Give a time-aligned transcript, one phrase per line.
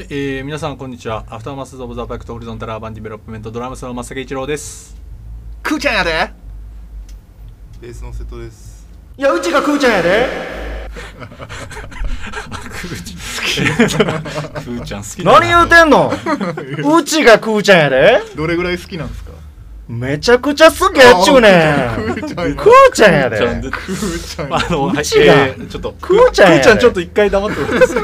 [0.00, 1.26] はい、えー、皆さんこんにちは。
[1.28, 4.96] アフターマスズオブザバイクとホリゾンタルアーバンディベロップメントドラムスの松崎一郎です。
[5.62, 6.32] くーちゃんやで。
[7.82, 8.88] ベースの瀬戸です。
[9.18, 10.26] いやうちがくーちゃんやで。
[10.88, 15.38] くーちゃん好きだな。
[15.38, 16.10] 何言うてんの
[16.98, 18.22] うちがくーちゃんやで。
[18.34, 19.32] どれぐらい好きなんですか？
[19.86, 21.52] めちゃくちゃ好きやっちゅうねん。
[22.14, 22.54] くーちゃんや。
[22.56, 23.36] くーちゃんやで。
[23.38, 25.34] くーちゃんでくーちゃんあの、はい、うちが。
[25.34, 26.62] えー、ちょっとくーちゃんやで。
[26.62, 27.78] くーちゃんちょっと一回黙ってもらってい。
[27.78, 27.94] いです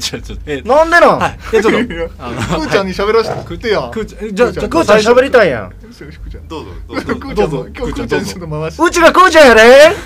[0.00, 1.78] ちょっと、えー、 なんでなん、はい、えちょっと。
[2.18, 5.70] あ のくーちゃんに喋らせてくってやくーちゃんえじゃあじゃあくーちゃん喋りたいやん。
[5.70, 6.70] くーちゃんどうぞ。
[6.88, 7.68] どうぞくーちゃんどうぞ。
[7.76, 8.82] 今日くーちゃんちょっと回して。
[8.82, 9.96] うちがくーちゃんやで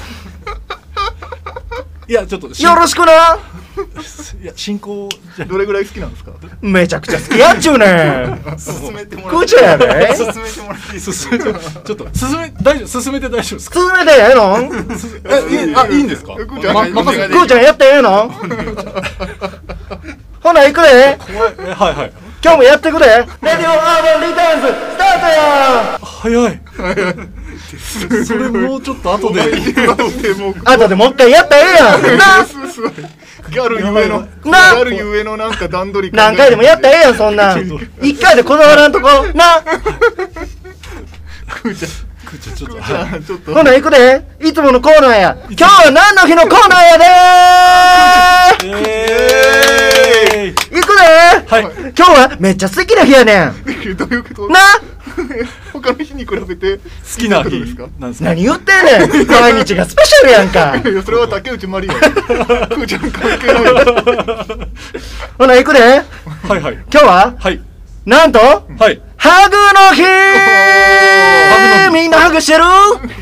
[2.09, 3.39] いやちょっとしよろしくな。
[4.41, 6.31] いや進行じゃどれぐらい好きなんですか？
[6.63, 7.39] めちゃくちゃ好き。
[7.39, 8.59] やっちゅうねん。
[8.59, 11.53] 進めてもくーらってちゃんやで進めてもらっていいです進めてちょ
[11.95, 13.03] っと進め大丈夫？
[13.03, 13.81] 進めて大丈夫ですか？
[13.81, 14.59] 進めてええの？
[15.29, 16.35] えいいあいいんですか？
[16.37, 17.35] くーちゃんま任せて。
[17.35, 18.31] くーちゃんやってええの？
[20.47, 21.19] ほな行くで。
[21.19, 21.55] 怖い。
[21.59, 22.13] えはいはい。
[22.41, 25.99] 今日もやってくでレディオアーバンリターンズスタートや。
[26.01, 26.61] 早い。
[28.25, 29.43] それもうちょっと後で。
[29.51, 32.19] でもうあとでもう一回やったらええやん。
[32.19, 32.47] な
[33.51, 37.61] ギャルゆえのギなャルゆえのなんか段取り何回でもやったらええやんそんなん。
[38.01, 39.09] 一回でこだわらんとこ。
[39.35, 39.63] な。
[41.63, 41.91] くーちゃん。
[42.25, 42.83] くーちゃんちょっとい。
[42.85, 44.23] ちゃんちょっとほな行くで。
[44.41, 45.37] いつものコーナーや。
[45.51, 47.05] 今日は何の日のコーナーやで
[48.69, 51.03] えーー行くで
[51.47, 51.63] はい。
[51.97, 53.97] 今日はめっちゃ素敵な日やねん。
[53.97, 54.49] どういうこと？
[54.49, 54.59] な？
[55.73, 56.83] 他の日に比べて好
[57.19, 57.89] きな日ですか？
[57.99, 58.29] なんですか？
[58.31, 59.27] 何言ってんねん。
[59.29, 60.77] 毎日がスペシャルやんか。
[60.77, 63.75] いやそれは竹内まりやく ーちゃん関係ないよ
[65.39, 66.75] ほな行くではいはい。
[66.75, 67.35] 今日は？
[67.39, 67.61] はい。
[68.05, 68.39] なんと？
[68.39, 69.01] はい。
[69.17, 72.03] ハグの日ハグの日。
[72.03, 72.65] みんなハグしてる？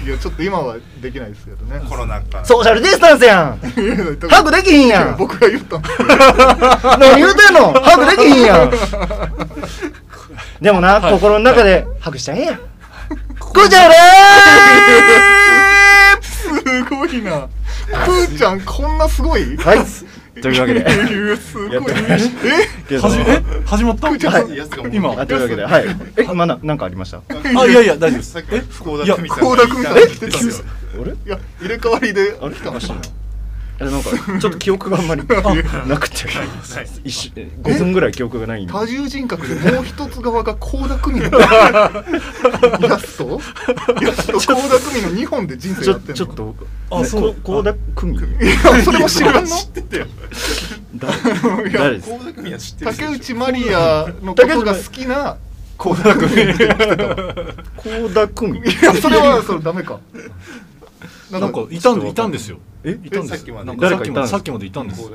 [0.06, 1.82] いやちょっと今はできないですけどね。
[1.86, 2.42] コロナ禍。
[2.46, 3.58] ソーシャルディスタンスやん。
[4.30, 5.16] ハグできひんやん。
[5.18, 5.98] 僕が言ったんです
[6.98, 7.74] 何言うてんの？
[7.74, 8.70] ハグできひんやん。
[10.62, 11.12] でもな、はい。
[11.12, 12.60] 心の中でハグしたらええやん。
[13.38, 13.94] くじゃれ
[16.22, 16.48] す
[16.84, 17.48] ごいな。
[18.06, 19.42] くーちゃんこんなすごい？
[19.42, 19.78] ーはい。
[20.40, 21.36] というわけで。
[21.36, 21.78] すまい。
[22.90, 22.98] え？
[22.98, 23.42] はじえ？
[23.66, 24.08] 始まった？
[24.08, 24.18] はい。
[24.90, 25.12] 今？
[25.12, 25.64] あというわけで。
[25.64, 25.84] はい。
[26.16, 27.20] え今ななんかありました？
[27.28, 28.38] あいやいや大丈夫です。
[28.38, 28.62] え？
[28.70, 29.54] 福田いや久美さん倖
[31.00, 31.12] あれ？
[31.12, 32.54] いや入れ替わりであれ？
[32.54, 32.96] 来たんですよ
[33.80, 34.10] えなんか
[34.40, 35.22] ちょっと記憶があんまり
[35.88, 36.14] なくて。
[37.02, 38.72] 一瞬え5分ぐらい記憶がないんで。
[38.72, 41.40] 多重人格でもう一つ側が倖田來未の。
[42.88, 43.40] やつと？
[44.00, 46.14] やつと倖田來未の2本で人生ちょやってんの？
[46.14, 46.54] ちょっと
[46.92, 47.34] あそう。
[47.42, 49.46] こうだ組いやそれも知らんの？
[49.48, 50.06] 知ってたよ。
[50.94, 51.10] だい
[51.72, 52.10] や誰です？
[52.10, 52.90] 倖田來未は知ってる。
[52.92, 55.36] 竹内まりやのことが好きな
[55.76, 56.68] 倖田來未
[57.82, 59.98] 高田組いやそれはそれダメか
[61.30, 62.14] なんかいたんい。
[62.14, 62.58] たんですよ。
[62.84, 62.98] え？
[63.02, 63.36] いたんです。
[63.38, 63.66] さっきまで。
[63.66, 64.66] なんかさっきま誰かいたんですでさっきまで。
[64.66, 64.94] いたんで。
[64.94, 65.10] す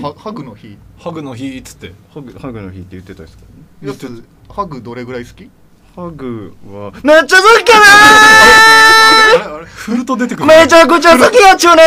[0.00, 0.76] ハハグの日。
[0.98, 1.92] ハグの日っつって。
[2.12, 3.44] ハグハグの日って言ってたんですか？
[3.82, 5.50] やつハグどれぐらい好き？
[5.94, 7.64] ハグはめっちゃ好き！
[7.64, 9.66] かあれあれ。
[9.66, 10.46] フルト出てくる。
[10.46, 11.82] なめちゃくちゃ好きやっちゅうね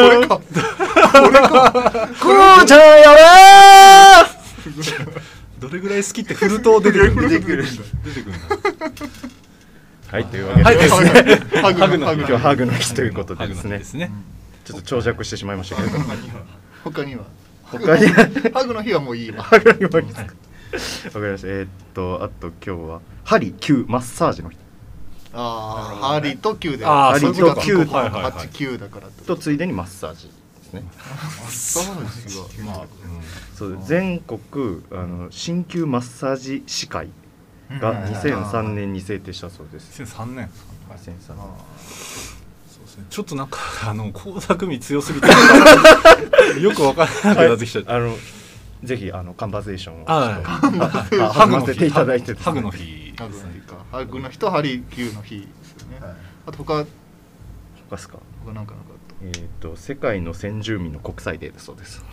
[0.00, 0.38] これか。
[0.40, 3.22] くーちゃんやれ
[5.58, 7.64] どれぐらい好きってフルト出てくる出てくる
[8.04, 8.34] 出てくる
[10.12, 11.00] はいというわけで、はい です
[11.54, 11.62] ね。
[11.62, 12.18] ハグハグの日。
[12.18, 12.94] 今日はハグの日。
[12.94, 13.72] ということでですね。
[13.76, 14.10] 日ですね。
[14.64, 16.04] ちょっと長尺してしまいましたけれども。
[16.84, 17.24] 他には？
[17.64, 18.06] 他に
[18.52, 19.42] ハグの日はもういいわ。
[19.42, 20.14] ハグの日もいいで
[20.78, 21.18] すか？
[21.18, 21.48] わかりました。
[21.48, 24.58] えーっとあと今日は針灸マッサージの日。
[25.34, 28.32] ああハリと9であーそういうこと8はいはいはい。
[28.32, 29.34] 8 9だからと。
[29.36, 30.82] ついでにマッサージですね。
[30.84, 32.86] マッサージはまあ、
[33.56, 37.08] そう全国あの鍼灸マッサージ師会
[37.80, 40.02] が2003年に制定したそうです。
[40.02, 40.50] うん、2003年。
[40.90, 41.16] 2003年。
[42.68, 43.04] そうですね。
[43.10, 45.28] ちょっとなんか あの倖田來未強すぎて。
[46.60, 48.16] よくわからなくなってきちゃった、あの
[48.82, 50.06] ぜひあのカンバセーションを。
[50.06, 51.40] ハ
[52.52, 53.14] グの日。
[53.16, 53.60] ハグの日。
[53.66, 56.00] かハグの日とハリ9の日ですよね。
[56.46, 56.84] あと他
[57.88, 58.18] 他ですか？
[58.44, 62.02] 他なんかなかっえっ、と世界の先住民の国際デーだそうです。
[62.02, 62.04] た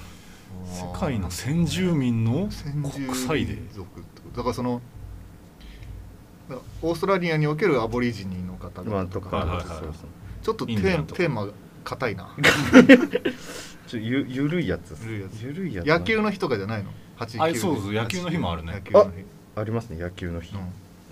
[0.88, 2.50] 世界の先住民の
[2.92, 4.38] 国際で民族ってこと。
[4.38, 4.82] だからその
[6.82, 9.66] オーストラリアにおけるアボリジニの方々まあとか、はいはいはい。
[9.68, 9.94] そうそう。
[10.42, 11.54] ちょっとテーテーマが
[11.84, 12.36] 硬いな。
[13.88, 14.90] ちょゆゆるいやつ。
[14.90, 15.08] です
[15.44, 15.86] ゆるいやつ。
[15.88, 17.94] 野球の日とかじゃないの？8あそうそう。
[17.94, 18.74] 野球の日もあるね。
[18.74, 19.10] 野球の日。
[19.56, 19.98] ありますね。
[19.98, 20.62] 野球の日、うん。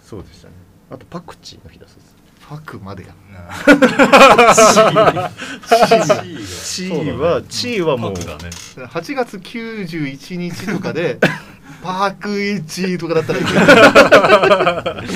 [0.01, 0.54] そうでしたね。
[0.89, 2.16] あとパクチーの日だそうです。
[2.48, 3.10] ファクまでや
[6.63, 7.18] チー。
[7.19, 8.50] はチーはもうパクだね。
[8.78, 11.18] 8月91日とかで
[11.83, 13.59] パーク1とかだったらいける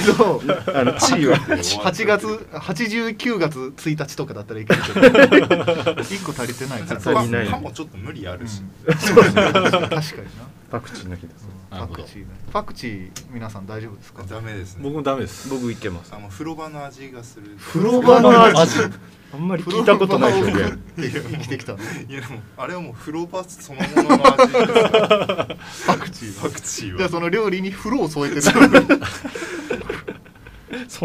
[0.05, 0.41] けど
[0.79, 5.01] あの地位は8月89月1日とかだったらいけるけど。
[6.01, 6.99] 1個足りてないから。
[6.99, 7.47] 足りない。
[7.47, 8.97] パもちょっと無理あるし、うん。
[8.97, 10.01] そうですね確かにな。
[10.71, 12.25] パクチーの日ですパクチーね。
[12.53, 14.23] パクチー皆さん大丈夫ですか？
[14.29, 14.83] ダメですね。
[14.83, 15.49] 僕もダメです。
[15.49, 16.13] 僕いけます。
[16.15, 17.57] あの風呂場の味がする。
[17.59, 18.77] 風呂場の味
[19.33, 20.77] あんまり聞いたことない表現。
[20.97, 21.73] 生きてきた。
[21.75, 21.79] ね
[22.09, 24.65] いやでもあれはもう風呂場そのものの味です
[25.87, 28.41] パクチーパクチーじゃその料理に風呂を添えてる。
[28.41, 28.51] そ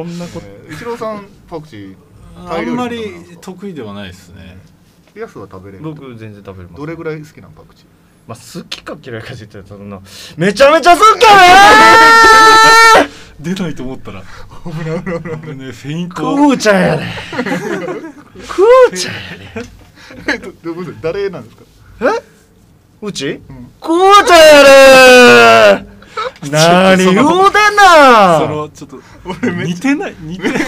[0.03, 1.97] んなことえー一郎さんパクチー
[2.37, 3.05] あんまり
[3.41, 4.59] 得意ではないですね。
[5.15, 5.85] ヤスは食べれる？
[5.85, 6.81] 僕全然食べれます。
[6.81, 7.87] どれぐらい好きなのパクチー？
[8.29, 10.01] まあ好きか嫌いかって言ったらそんな
[10.37, 11.31] めちゃめちゃ好きや
[13.05, 14.23] ね出ないと思ったら。
[14.65, 14.71] こ
[15.47, 17.15] れねフェインートクーちゃんやね
[18.37, 19.21] クーちゃんや
[19.63, 19.71] ね
[20.29, 21.65] えどどういうこと誰なんですか？
[22.01, 22.23] え？
[23.03, 24.39] うちうんクーちゃん
[25.77, 25.96] やね
[26.51, 29.01] 何言うてんそなのちょっと
[29.65, 30.63] 似てない似てない。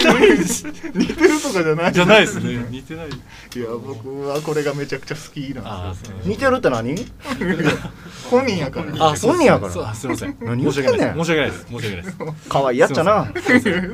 [0.93, 1.93] 似てるとかじゃない。
[1.93, 2.65] じゃないですね。
[2.69, 3.07] 似てない。
[3.07, 3.11] い
[3.59, 6.95] や僕はこれがめちゃくちゃ好きなんですよ似てるって何？
[8.29, 9.09] 本人やから。
[9.11, 9.93] あそうやから。
[9.93, 10.37] すいません。
[10.41, 11.65] 何言申し訳ない申し訳ないです。
[11.65, 12.17] 申し訳ないです。
[12.49, 13.33] 可愛いやっちゃな。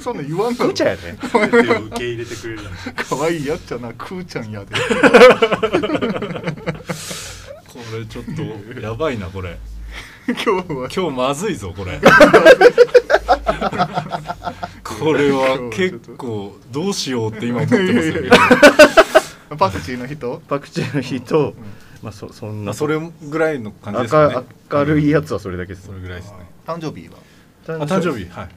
[0.02, 0.70] そんなん言わんだろ。
[0.70, 1.12] クーちゃんやで。
[1.12, 2.60] 受け入れてくれる
[3.10, 3.94] 可愛いやっちゃな。
[3.94, 4.76] クーちゃんやで。
[7.76, 8.26] これちょっ
[8.76, 9.58] とやばいなこれ
[10.34, 10.90] 今日は。
[10.90, 12.00] 今日まずいぞこれ。
[14.84, 18.16] これは結構どうしようって今思ってますよ
[19.58, 20.42] パクチーの人？
[20.48, 21.54] パクチーの日と
[22.02, 22.66] まあそそんな。
[22.66, 24.36] まあそれぐらいの感じですかね。
[24.72, 26.38] 明明るいやつはそれだけですそれぐらいですね。
[26.66, 27.18] 誕生日は？
[27.68, 28.50] あ誕生日はい。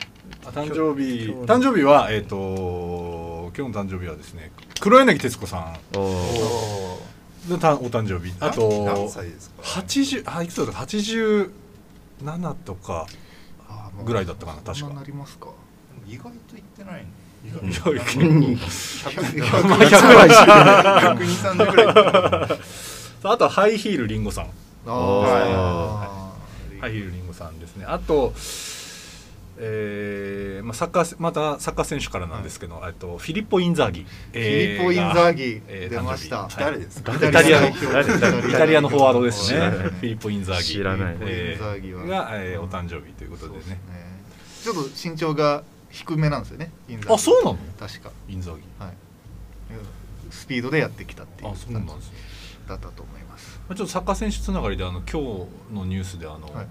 [0.47, 1.47] あ誕生日今日の。
[1.47, 6.95] 誕生日はえっ、と今日の誕生日はですね黒柳徹子さおー。
[6.95, 7.18] ん
[7.49, 10.73] のたお誕生日あ何と歳ですか？80あいくつだった？
[10.73, 13.07] か87とか
[14.05, 14.89] ぐらいだったかな確か。
[14.89, 15.49] ななりますか？
[16.07, 17.05] 意外と言ってない
[17.45, 20.31] いや結構100まあ100ぐらい。
[20.31, 21.87] しか12030ぐらい
[23.25, 24.51] あとはハイヒールりんごさん。
[24.87, 27.85] あはーハイヒールりんごさんですね。
[27.87, 28.33] あと
[29.61, 34.01] えーまあ、サッカーまたサッカー選手からなんですけど、えっとフィリッポ・インザーギ。
[34.03, 35.61] フフィリッポ・インザーギ
[35.91, 36.49] 出ました。
[36.57, 37.15] 誰ですか？
[37.15, 38.21] イタリアのイタリア誰？
[38.21, 38.49] 誰？
[38.51, 39.59] イタリアのフォワードですね。
[39.71, 40.63] フィリッポ・インザーギ。
[40.65, 41.17] 知らない。
[41.21, 43.81] えーが、えーお誕生日ということでね。
[44.63, 47.15] ちょっと身長が低めなんですよねインザーギ。
[47.15, 47.59] あそうなの？
[47.79, 48.11] 確か。
[48.29, 48.63] インザーギ。
[48.79, 48.93] はい。
[50.31, 52.17] スピードでやってきたっていうあそうなんですね。
[52.69, 53.61] だったと思います。
[53.69, 56.67] まあちょっとサッカー選手つながりであの今日のニュースであの、はい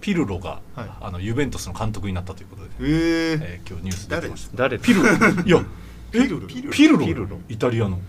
[0.00, 0.90] ピルロが、はい。
[1.00, 3.38] あのユベントスの監督になったということで、えー。
[3.42, 4.56] えー今日ニュース出てました。
[4.56, 5.08] 誰ピルロ。
[5.44, 5.64] いや
[6.12, 6.18] え？
[6.22, 6.46] ピルロ。
[6.46, 6.68] ピル
[6.98, 6.98] ロ。
[7.06, 7.38] ピルロ。
[7.48, 8.00] イタリアの。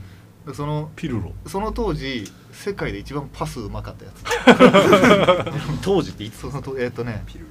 [0.54, 1.34] そのピルロ。
[1.46, 5.82] その当時世界で一番パスうまかったやつ。
[5.84, 6.42] 当時っていつ？
[6.42, 7.46] そのとえっ、とねピル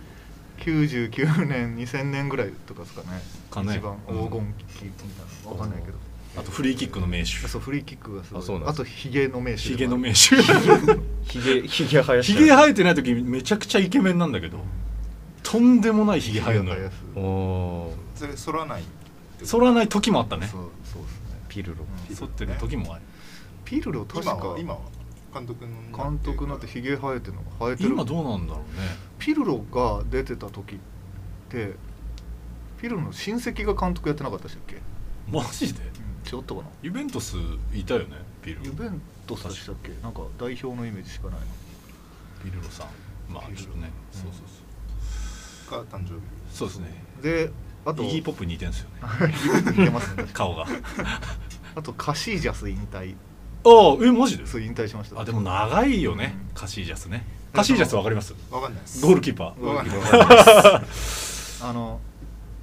[0.61, 3.09] 99年2000年ぐらいとかですかね。
[3.51, 3.77] かね。
[3.77, 5.09] 一番黄金期みたい
[5.45, 5.99] なわかんないけど
[6.41, 7.27] あとフリーキックの名手。
[7.47, 8.43] そうフリーキックがすごい。
[8.43, 8.77] あそうなんです。
[8.79, 10.15] とヒゲの名手ヒゲの名手。
[10.15, 12.33] ひげひげ生やし。
[12.33, 14.59] ヒゲ生えてない時めちゃくちゃイケメンなんだけど
[15.43, 16.91] とんでもないヒゲ生えるのよ。
[17.15, 18.83] おおそれ反らない
[19.43, 20.47] 剃らない時もあったね。
[20.47, 21.41] そうそうですね。
[21.49, 21.85] ピルロ。
[22.09, 22.17] うん。
[22.17, 23.03] 剃ってる時もある。
[23.65, 24.81] ピルロ確今かは今は
[25.33, 27.91] 監督の監督になってヒゲ生えてるのが生えてる。
[27.91, 28.89] 今どうなんだろうね。
[29.19, 30.79] ピルロが出てた時っ
[31.49, 31.75] て
[32.81, 34.81] ピルロの親戚が監督やってなかったでしたっけ、
[35.31, 35.81] マジで？
[35.81, 35.90] うん、
[36.25, 36.67] 違ったかな？
[36.82, 37.37] ユベントス
[37.75, 38.17] いたよね？
[38.43, 38.58] ピル。
[38.61, 39.90] ロユベントスでしたっけ？
[40.02, 41.40] なんか代表のイメージしかない
[42.44, 42.86] ピルロさん。
[43.32, 43.91] まあちょっとね。
[44.15, 44.20] うん。
[44.20, 46.20] そうそうが誕生日。
[46.53, 47.05] そうそうですね。
[47.17, 47.50] なで
[47.86, 48.96] あとイギーポップに似てんすよね。
[49.79, 50.67] 似てますね顔が。
[51.77, 53.15] あとカシージャス引退。
[53.62, 54.46] ああえマジで？
[54.46, 55.20] そう引退しました。
[55.20, 56.55] あでも長いよねうん。
[56.55, 57.24] カシージャスね。
[57.53, 58.34] カシージャスわかります？
[58.50, 59.00] わかんないです。
[59.05, 59.65] ゴールキーパー。
[59.65, 59.98] わかんない
[61.62, 62.00] あの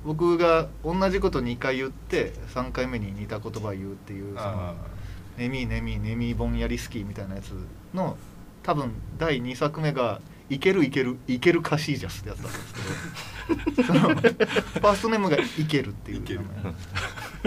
[0.05, 4.73] 僕が同じこと2回言って3回目に似た言葉言うっていうそのあ
[5.37, 7.51] 「ネミネミネミボンヤリスキー」みたいなやつ
[7.93, 8.17] の
[8.63, 16.73] 多分第2作目が「いけるいけるいけるカシージャス」ってやつだったんですけど そのファーストネームが「いける」っていう名前。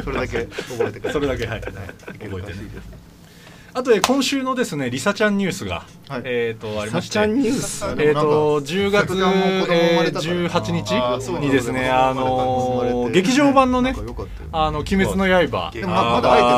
[0.05, 1.13] それだけ覚えてください。
[1.13, 1.63] それだけはいい。
[1.63, 3.10] ける覚えてねカシージャス
[3.73, 6.23] あとで今週のですねリサちゃんニュースがはい。
[6.25, 7.85] えっとありましちゃんニュース？
[7.85, 13.95] あえー、と10月、さちゃんも子供生まれたからな18日にですね、あの劇場版のね
[14.51, 16.57] あの「鬼滅の刃」でもままだ会えてない。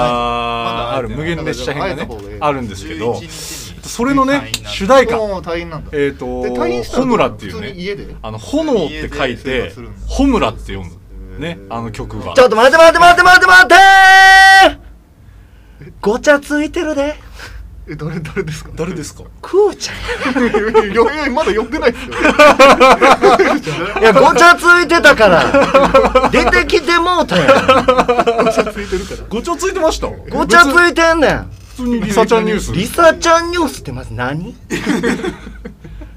[0.92, 3.82] ある無限列車編がねあるんですけど11日に。
[3.82, 5.16] それのね主題歌。
[5.92, 8.16] えっ、とで退院したらホムラっていうね家で？
[8.22, 9.74] あの炎って書い家て
[10.06, 11.02] ホムラって読む。
[11.38, 12.32] ねあの曲が。
[12.34, 14.81] ちょっと待って待って待って待って待って
[16.00, 17.16] ごちゃついてるで。
[17.88, 18.70] え誰誰ですか？
[18.76, 19.24] 誰ですか？
[19.40, 19.92] クーちゃ
[20.40, 20.42] ん。
[20.44, 22.12] いやいやまだ呼んでないですよ
[24.00, 34.54] いやごちゃついてたから出てきてもうたやんごちゃついてるからごちゃついてましたごちゃついてんねん普通にリサちゃんニュースリサちゃんニュースってまず何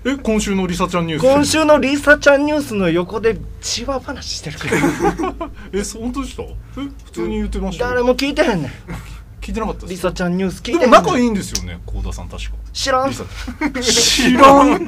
[0.06, 6.56] え今週のリサちゃんニュース今週のリサちゃんニュースの横で千葉話してるからえそう本当でしたえ
[7.06, 8.72] 普通に言ってましたよ誰も聞いてへんねん
[9.46, 11.02] 聞いてなかったですリサちゃんニュース聞いでてへんねん。
[11.02, 12.54] も仲いいんですよね幸田さん確か。
[12.74, 13.12] 知らん。
[13.12, 13.20] 知
[14.34, 14.84] らん。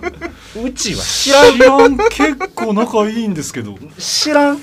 [0.65, 1.03] うちは。
[1.03, 1.53] 知らん。
[1.53, 3.77] 知らん結構仲いいんですけど。
[3.99, 4.59] 知らん。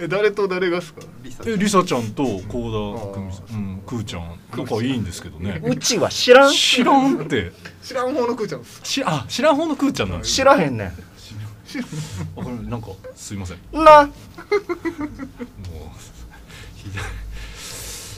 [0.00, 1.02] え誰と誰がっすか？
[1.22, 4.36] リサえリサちゃんと幸田久美さんうんクーちゃん。
[4.56, 5.62] 仲いいんですけどね。
[5.64, 6.52] うちは知らん。
[6.52, 7.52] 知らんって。
[7.84, 10.92] 知らん方のくーちゃんですしあ知らん方のクーちゃんなん知らへんね
[12.36, 13.58] あこれなんかすいません。
[13.70, 14.10] もんなう
[16.74, 17.04] ひどい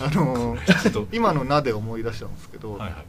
[0.01, 3.05] あのー今の「な」で思い出したんですけど、はいはい。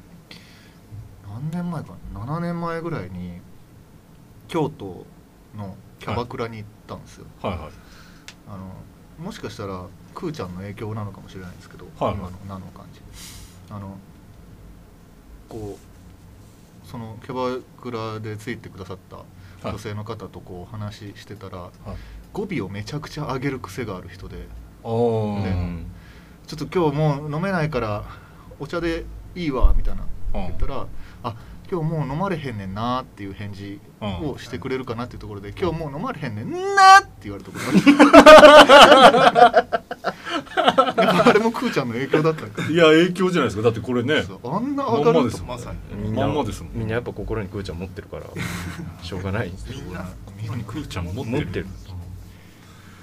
[1.28, 3.40] 何年前かな？7年前ぐらいに
[4.48, 5.06] 京都
[5.56, 7.70] のキャバクラに行ったんですよ、はいはい。
[8.50, 8.74] あの
[9.24, 13.02] もしかしたらくーちゃんの影響なのかもしれないんですけど、はい今の「な」の感じ。
[13.70, 13.98] あの
[15.48, 19.68] こうそのキャバクラでついてくださったはい。
[19.68, 21.72] 女性の方とこうお話ししてたら、はい。
[22.34, 24.48] 語尾をめちゃくちゃ上げる癖がある人で
[24.84, 25.44] あー。
[25.44, 25.86] ね
[26.50, 28.04] ちょっと今日もう飲めないから
[28.60, 30.02] お茶でいいわみたいな。
[30.34, 30.48] うん。
[30.48, 30.88] 言ったら
[31.22, 31.36] 「あ
[31.72, 37.66] 今日もう飲まれへんねんな」っていう返事をしてくれるかなっていうところで「今日もう飲まれへんねんな」って言われたこと
[38.04, 39.68] が
[41.30, 42.68] あれもくーちゃんの影響だったんか。
[42.68, 43.62] いや影響じゃないですか。
[43.62, 45.78] だってこれねあんな上がるとまんまですまさに。
[46.02, 46.26] みんな。
[46.74, 48.24] みんなやっぱ心にクーちゃん持ってるから
[49.04, 50.10] しょうがないみんな
[50.42, 51.30] みんなにクーちゃん持ってる。
[51.30, 51.68] 持ってる。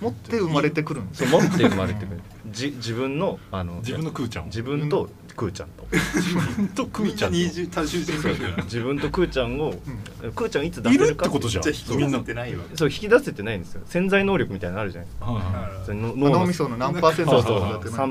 [0.01, 4.47] 持って生まれてくるんですそう持って生まれてくるじ自分のあの自分のクーちゃんを。
[4.47, 5.87] 自分とクーちゃんと。
[6.75, 7.37] とクーちゃんと。
[7.37, 9.75] みんな二重多重人格自分とクーちゃんを、
[10.35, 11.63] クーちゃんいつ出せるかてことじゃん。
[11.63, 12.65] じゃあ引きみんな出せてないわ。
[12.75, 13.83] そう引き出せてないんですよ。
[13.87, 15.27] 潜在能力みたいなのあるじゃないですか。
[15.27, 15.51] はいは
[15.83, 17.69] いそれの脳みその何パーセントしかそうそう。
[17.69, 18.09] 使ってない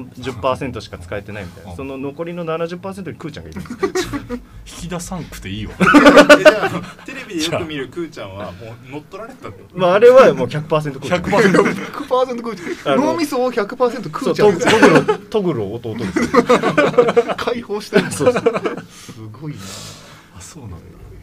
[0.56, 1.72] 30%しか使えてないみたいな。
[1.72, 1.78] うん。
[1.78, 3.62] その残りの70%にクーちゃんがいる
[4.66, 5.74] 引き出さんくていいわ。
[5.80, 11.24] えじゃあテレビでよく見るくーちゃんはもう乗っ取られたまああれはもう100%クーちゃん。
[11.24, 11.30] 100%
[12.08, 13.00] 100%クーちゃん。
[13.00, 16.28] 脳みそを100%クそうトトグロトグロ弟ですよ
[17.38, 18.12] 解放してる。
[18.12, 18.44] そうそう。
[18.90, 19.60] すごいな。
[20.38, 20.78] あそうなんだ。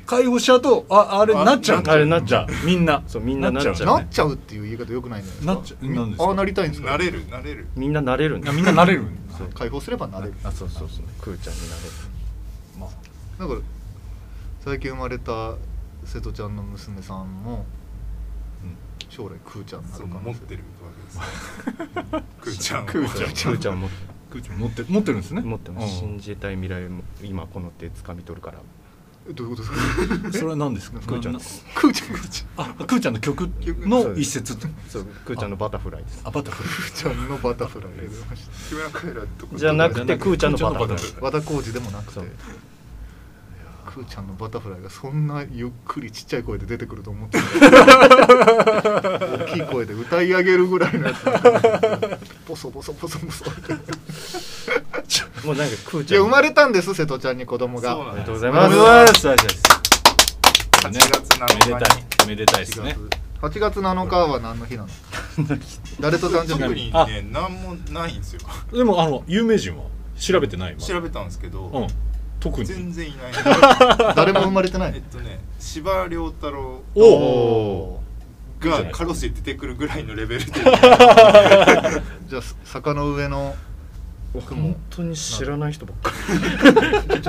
[0.05, 1.83] 解放しちゃうとああれあなっちゃう。
[1.87, 2.53] あれなっちゃう。
[2.53, 3.03] じみんな。
[3.07, 3.75] そうみんななっちゃう。
[3.75, 6.25] ねなっちゃうっていう言い方よくないんじゃないですかなっちゃなんですか？
[6.25, 6.91] ああなりたいんですか？
[6.91, 7.67] なれるなれる。
[7.77, 9.05] みんななれるんみんななれる。
[9.39, 9.49] そう。
[9.55, 10.35] 解放すればなれる。
[10.45, 11.05] あそうそうそう。
[11.21, 11.89] クーちゃんになれる。
[12.79, 12.91] まあ。
[13.41, 13.61] だから
[14.65, 15.55] 最近生まれた
[16.05, 17.65] 瀬戸ちゃんの娘さんもうん
[19.15, 21.19] 将来クーちゃんになそるか持ってるわけです。
[22.41, 22.87] くーちゃんを。
[22.87, 23.53] くーちゃん。
[23.53, 23.97] クーちゃん持って。
[24.31, 25.43] クーちゃん持って持ってるんですね？
[25.43, 26.03] 持ってます。
[26.03, 26.19] うん。
[26.19, 28.59] 信じたい未来も今この手掴み取るから。
[29.29, 30.33] えどういうことですか？
[30.33, 31.01] それは何ですか？
[31.01, 32.09] クーちゃんなですクーちゃん。
[32.09, 32.19] ク
[32.57, 33.51] あクーちゃんの曲？
[33.87, 34.57] の一節
[34.89, 36.23] そうクーちゃんのバタフライです。
[36.25, 36.73] あバタフライ。
[36.73, 37.91] ーちゃんのバタフライ
[39.59, 40.99] じゃなくてクーちゃんのバタフライ。
[41.21, 42.21] 和田浩二でもなくて
[43.85, 47.43] そうクーちゃんのバタフライがそんなゆっくりちっちゃい声で出てくると思って 大
[49.53, 51.25] きい声で歌い上げるぐらいのやつ
[52.49, 53.73] ボソボソボソボソって。
[55.45, 57.93] もうなんかクーいや生ちゃんまれたんです瀬戸ちゃんに子供が。
[57.93, 58.67] そうなんおめでとうごだざいます。
[58.67, 59.27] おめでとうございます。
[59.27, 59.63] 大事です
[60.83, 61.09] 8月
[61.39, 61.99] 7日にめでたい。
[62.29, 62.97] めでたいですね。
[63.41, 64.89] 8月7日は何の日なの？
[66.01, 68.41] 誰と誕生特日にね何もないんですよ。
[68.73, 69.83] でもあの有名人は？
[70.19, 70.77] 調べてない？
[70.77, 71.87] 調べたんですけど、うん
[72.43, 72.67] 特に。
[72.67, 73.33] 全然いない。
[74.17, 78.03] 誰も生まれてないえっとね司馬遼太郎おおおお
[78.61, 80.53] がカロスで出てくるぐらいのレベルで。
[82.29, 83.55] じゃあ坂の上の
[84.33, 86.13] 本当に知らない人ばっか
[87.15, 87.23] り。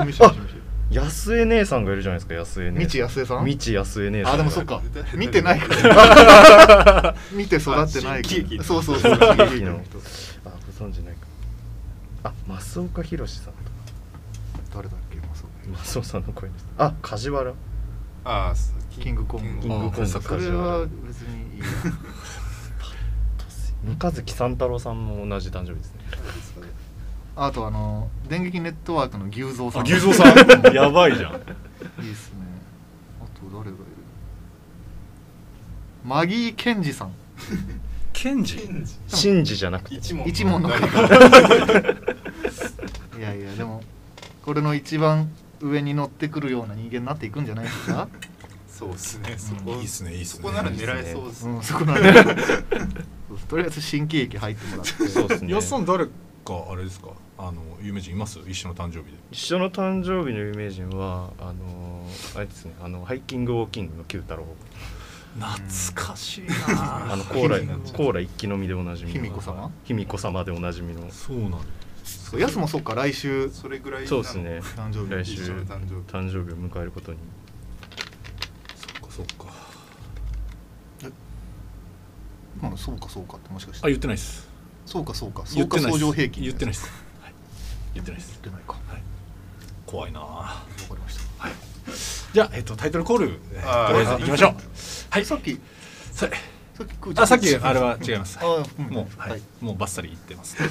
[0.90, 3.44] 安江姉さんがいるじゃないですか安江姉道安江さん？
[3.44, 4.34] 道安江姉さん。
[4.34, 4.82] あでもそっか。
[4.94, 7.14] 誰見てないから。
[7.32, 8.64] 見て育ってないあ新喜劇。
[8.64, 9.24] そうそうそうあご
[10.86, 11.26] 存知ないか。
[12.24, 13.52] あ増岡弘さんと
[14.74, 14.94] 誰だ
[15.64, 16.66] っけまあそう増岡さんの声です。
[16.78, 17.50] あ梶原？
[17.50, 17.54] あ
[18.24, 18.54] あ
[18.90, 19.60] キングコング。
[19.62, 20.06] キングコング。
[20.06, 21.66] それは別にいいな
[23.84, 26.00] 三日月三太郎さんも同じ誕生日ですね。
[27.36, 29.82] あとあの電撃ネットワークの牛蔵さん。
[29.82, 30.36] あ牛蔵さん？
[30.74, 31.32] やばいじゃん。
[31.32, 31.36] い
[32.06, 32.36] いっすね。
[33.20, 33.76] あと誰がいる？
[36.04, 37.12] マギー・ケンジさん。
[38.12, 38.58] ケンジ？
[39.08, 39.96] 真治じゃなくて。
[39.96, 40.86] 一問一問の方。
[43.18, 43.82] いやいやでも
[44.44, 45.30] これの一番
[45.60, 48.08] 上に乗ってくるような人間になっていくんじゃないですか？
[48.68, 49.34] そうですね。
[49.38, 50.42] そこ、いいっすねいいっすね。
[50.42, 55.08] そこなら狙えそうですうんそこなんでそうとりあえず新喜劇入ってもらって。
[55.08, 55.52] そうですね。
[55.52, 56.10] やっさん誰か
[56.70, 57.08] あれですか？
[57.38, 58.38] あの有名人います？
[58.46, 59.12] 一緒の誕生日で。
[59.32, 62.06] 一緒の誕生日の有名人はあの
[62.36, 62.74] あれですね。
[62.82, 64.44] あのハイキングウォーキングの九太郎。
[65.36, 67.58] 懐かしいあなのコーラ
[67.92, 69.20] コーラ一気飲みでおなじみの。
[69.20, 69.70] 卑弥呼様？
[69.84, 71.08] 卑弥呼様でおなじみの。
[71.10, 71.58] そうなんだ
[72.34, 73.48] そうやすもそっか来週。
[73.48, 74.60] それぐらいなそうですね。
[74.76, 76.12] 誕生日来週誕生日。
[76.12, 77.18] 誕生日を迎えることに。
[78.74, 79.54] そっかそっか。
[82.60, 83.86] まあそうかそうかってもしかして。
[83.86, 84.48] あ言ってないです。
[84.84, 85.46] そうかそうか。
[85.46, 86.90] そうか相乗平均言ってないです、
[87.22, 87.34] はい、
[87.94, 88.40] 言ってないです。
[88.42, 88.72] 言ってないか。
[88.72, 88.78] わ
[89.86, 91.22] 怖いなかりました。
[92.32, 94.54] じゃあ、えっと、タイトルコール、とりあえず行きましょう。
[95.10, 95.24] はい。
[95.24, 95.60] さっき。
[96.10, 96.36] それさ
[97.16, 98.38] あさっきあれは違います。
[98.40, 98.84] あうん。
[98.86, 99.30] もう、はい。
[99.32, 100.56] はい、もうバッサリ言ってます。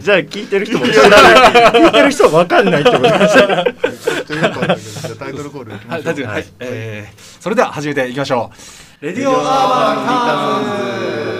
[0.00, 1.20] じゃあ聞いてる人も知らない。
[1.72, 3.66] 聞いてる人は分かんないってことですめちゃ
[4.22, 6.62] くちゃよかったけどじゃあタイトルコールいきまはい、しょう
[7.40, 8.52] それでは始めていきましょ
[9.02, 9.04] う。
[9.04, 9.44] レディオアー
[11.24, 11.31] バン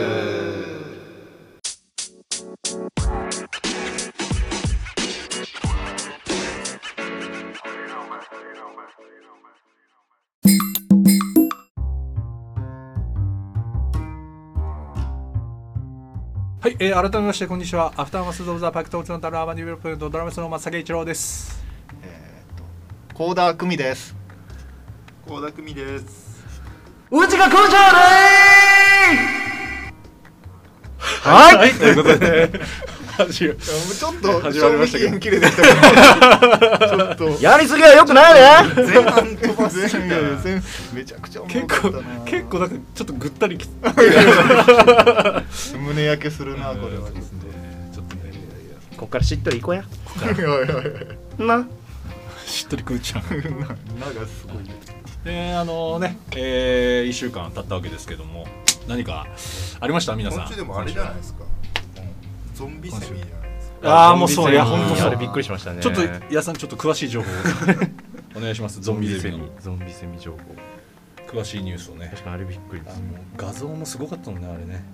[16.84, 17.92] えー、改めましてこんにちは。
[17.96, 21.64] アフターマスド・オブ・ザ・パークトーチのダルアーバンディベロップメントドラムスの松崎一郎です。
[22.02, 22.64] えーっと
[23.14, 24.16] コーダー組です。
[25.24, 26.44] 倖田來未です。
[27.08, 27.76] うちが工場で
[31.20, 32.50] はい、はい、ということで
[33.30, 35.10] ちょっと始まりましたけど。
[35.10, 37.42] 賞味期限切れてきたからちょっと。
[37.42, 38.84] やりすぎはよくないね。
[38.86, 40.62] 前半飛ばす全然全
[40.94, 42.20] めちゃくちゃおもろ結構かったな。
[42.24, 43.74] 結構なんかちょっとぐったりきて
[45.78, 47.10] 胸焼けするなこれは。
[47.10, 47.22] ちょっ
[47.94, 48.22] ちょっとね。
[48.96, 49.84] こっからしっとりいこうや。
[50.18, 50.64] といやいや。
[50.64, 51.66] いやな。
[52.46, 53.22] しっとりくーちゃん。
[53.60, 54.74] ななんかすごいね
[55.24, 58.46] であのね、えー、1週間経ったわけですけども
[58.88, 59.26] 何か
[59.80, 60.16] ありました？
[60.16, 60.40] 皆さん。
[60.40, 61.44] 今週でもあれじゃないですか
[62.54, 63.90] ゾンビセミじゃないですか。
[63.90, 65.82] ああもうそういや本当それびっくりしましたね。
[65.82, 67.34] ちょっと矢さんちょっと詳しい情報を。
[68.36, 68.80] お願いします。
[68.80, 69.38] ゾンビゼミ。
[69.38, 70.38] のゾンビセミ情報。
[71.26, 72.08] 詳しいニュースをね。
[72.10, 73.02] 確かにあれびっくりです
[73.36, 74.84] 画像もすごかったもんねあれね。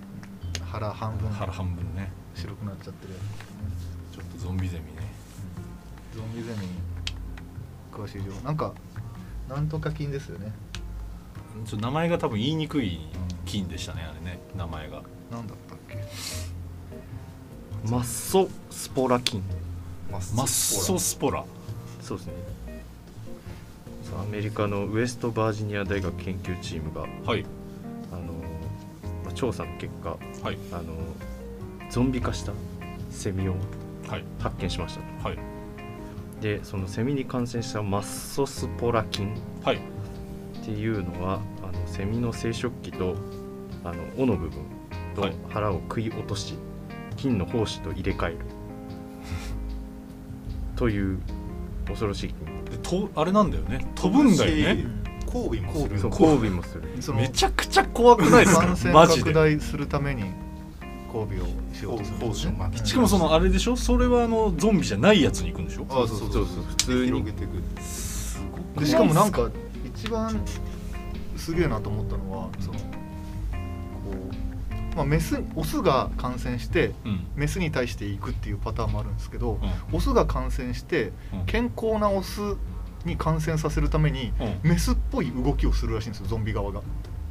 [0.65, 1.29] 腹半分。
[1.29, 2.11] 腹半分ね。
[2.35, 3.19] 白くなっちゃってるや
[4.13, 5.01] ちょっとゾンビゼミね。
[6.13, 6.67] つゾンビゼミ
[7.91, 8.41] 詳しい情報。
[8.41, 8.73] なんか
[9.49, 10.53] なんとか菌ですよね。
[11.65, 12.99] ちょっと名前が多分言いにくい
[13.45, 14.39] 菌でしたねあれね。
[14.55, 15.01] 名前が。
[15.31, 15.95] なんだったっけ？
[17.87, 19.41] マッソスポラ菌。
[20.11, 21.43] マッマッソスポラ。
[22.01, 22.33] そうですね。
[24.19, 27.45] アメリカのウエストバージニア大学研究チームがはい。
[28.11, 28.21] あの、
[29.23, 30.57] まあ調査の結果はい。
[30.71, 30.83] あの
[31.89, 32.51] ゾンビ化した
[33.11, 33.55] セミを
[34.07, 34.23] はい。
[34.39, 35.01] 発見しました。
[35.23, 35.37] とはい。
[36.41, 39.77] でそのセミに感染したマッソスポラ菌はい。
[39.77, 39.79] っ
[40.65, 43.15] ていうのはあのセミの生殖器と
[43.83, 44.59] あの尾の部分
[45.15, 45.35] とはい。
[45.49, 46.55] 腹を食い落とし、
[47.19, 48.37] 菌の胞子と入れ替える。
[50.75, 51.19] という
[51.87, 52.29] 恐ろしい。
[52.29, 53.85] 菌でとあれなんだよね。
[53.95, 54.85] 飛ぶんだよね。
[55.25, 56.83] 交尾もする交交尾もする。
[57.01, 58.61] そのめちゃくちゃ怖くないですか？
[58.65, 59.21] 感染マジで。
[59.21, 60.23] 拡大するために
[61.13, 62.53] 交尾をしようとする
[62.85, 63.75] しかもそのあれでしょ？
[63.75, 65.85] それはあのゾンビじゃないやつに行くんでしょ？
[65.89, 66.31] あそうそうそう。
[66.31, 67.51] そうそう普通に広げていく
[68.79, 69.49] でしかもなんか
[69.85, 70.39] 一番
[71.35, 72.79] すげえなと思ったのはそのこ
[74.31, 74.35] う、
[74.95, 77.27] まあ、メスオスが感染してうん。
[77.35, 79.59] メスに対して行くっていうパターンもあるんですけど、
[79.91, 81.45] うオスが感染してうん。
[81.45, 82.39] 健康なオス
[83.05, 84.69] に感染させるためにうん。
[84.69, 86.81] メスっぽい動きをするらしいんですよゾンビ側が、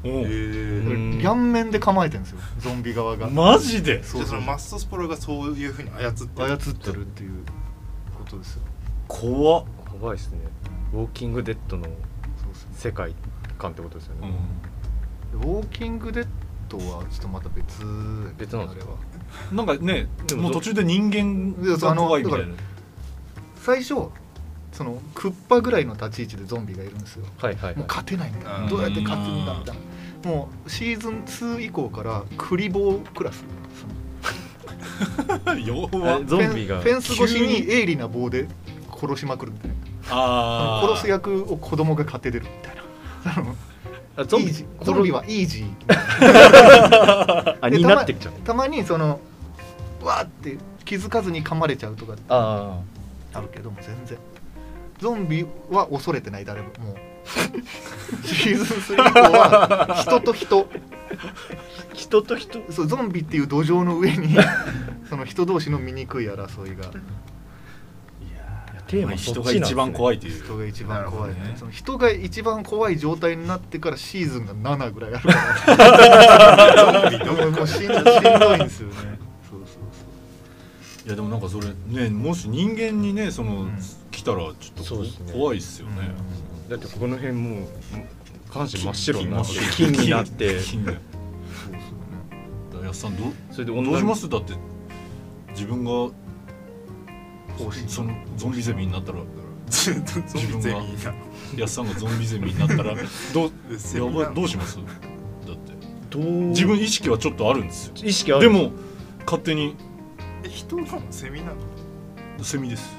[0.04, 0.12] おう。
[0.22, 3.28] うん顔面で構えてるんですよゾンビ側が。
[3.28, 4.02] マジで？
[4.02, 7.32] そうそうでそのマストスポロがそういうふうに操って操ってるっていう
[8.16, 8.62] ことですよ。
[9.08, 9.64] 怖っ、
[10.00, 10.38] 怖いですね。
[10.92, 11.92] ウォーキングデッドのそう
[12.48, 12.70] ですね。
[12.74, 13.14] 世界
[13.58, 14.30] 観ってことですよね、
[15.34, 16.26] うでウォーキングデッ
[16.68, 17.64] ドはちょっとまた別
[18.36, 18.92] 別なんですか？
[18.92, 19.52] あれは。
[19.52, 22.46] ん、なんかねでももう途中で人間があのだ怖いみたいな。
[23.56, 23.94] 最初
[24.72, 27.24] そのクッパぐらいの立ち位置でゾンビがいるんですよ。
[27.38, 27.76] はいはい、はい。
[27.76, 28.62] もう勝てないみたいうん。
[28.64, 29.76] などうやって勝つんだみたい
[30.24, 30.30] な。
[30.30, 33.44] もうシーズン2以降からクリボークラス。
[36.26, 36.80] ゾンビが。
[36.80, 38.48] フェンス越し急にに鋭利な棒で
[39.00, 39.76] 殺しまくるみたいな。
[40.82, 42.76] 殺す役を子供が勝てれるみたい
[43.46, 43.54] な
[44.26, 47.68] ゾンビゾンビはイージー。
[47.76, 48.34] になってきちゃう。
[48.44, 49.20] たまにその
[50.02, 52.80] わーって気づかずに噛まれちゃうとかあ
[53.34, 54.18] あるけども全然。
[54.98, 56.96] ゾンビは恐れてない誰ももう。
[58.26, 60.68] シーズン3以降は人と人。
[60.72, 60.78] あ
[61.94, 62.60] 人と人？
[62.70, 64.36] そうゾンビっていう土壌の上に
[65.08, 66.90] その人同士の醜い争いが
[68.88, 70.44] テーマ人が一番怖いという。
[70.44, 71.54] 人が一番怖い、ね。
[71.56, 75.34] その人が一番怖い状態になってからシーズンが7ぐらいあるか
[75.76, 78.94] ら もうしんしんどいんですよね。
[79.48, 79.80] そうそう
[81.06, 83.78] いやでもなんかそれねもし人間にねその、ん。
[84.10, 85.32] 来たらちょっとね。
[85.32, 86.10] 怖いっすよね、
[86.68, 87.68] だってこの辺もう
[88.50, 90.58] 下半身真っ白になって金金になって。
[90.64, 90.92] 金が。
[90.92, 91.02] そう
[91.62, 91.72] そう。
[91.72, 91.88] です
[92.74, 94.28] よねやっさんどうそれでどうします？
[94.28, 94.54] だって
[95.50, 96.14] 自分が方針
[97.86, 99.18] そのゾンビゼミになったら
[99.68, 101.14] ずっとゾンビゼミな
[101.56, 102.94] やっさんがゾンビゼミになったら
[103.34, 103.50] どう
[103.96, 104.76] やばいどうします？
[104.76, 104.82] だ
[105.52, 105.72] って。
[106.10, 107.92] どう自分意識はちょっとあるんですよ。
[108.04, 108.42] 意識ある。
[108.42, 108.70] でも
[109.24, 109.76] 勝手に。
[110.44, 112.44] え人なのセミなの？
[112.44, 112.96] セミです。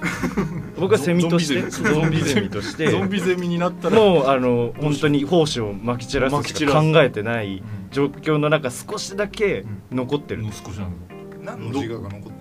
[0.78, 1.70] 僕はセミとして。
[1.70, 2.50] ゾンビゼミ。
[2.50, 2.90] として。
[2.92, 3.96] ゾンビゼミになったら。
[3.96, 7.64] もうあの本当に胞子をまき散らすしか考えてないうん。
[7.92, 10.44] 状況の中少しだけ残ってる。
[10.44, 10.94] もう少しなん
[11.42, 12.39] 何の自我が残って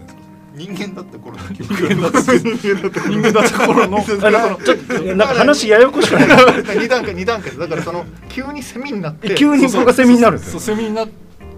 [0.58, 1.74] 人間だった頃の記憶。
[1.74, 2.32] 人間だった
[3.08, 3.98] 人間だった頃の。
[3.98, 6.28] あのちょっとなんか話ややこしくない。
[6.78, 7.50] 二段階二段階。
[7.50, 9.32] ですだからその急にセミになって。
[9.32, 11.08] え急に僕がセミになるそうセミになっ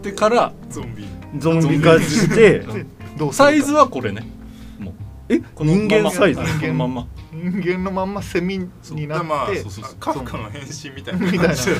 [0.02, 1.06] てからゾンビ
[1.38, 2.64] ゾンビ化して
[3.32, 4.26] サイズはこれね。
[4.78, 4.94] もう。
[5.28, 5.38] え？
[5.38, 5.88] このまんま。
[5.88, 6.40] 人間サイズ？
[6.40, 7.06] このまんま。
[7.32, 9.70] 人間のまんまセミになまあってそう。
[9.70, 11.30] そうそうカフカの変身みたいな。
[11.30, 11.54] みたいな。
[11.54, 11.76] 感じで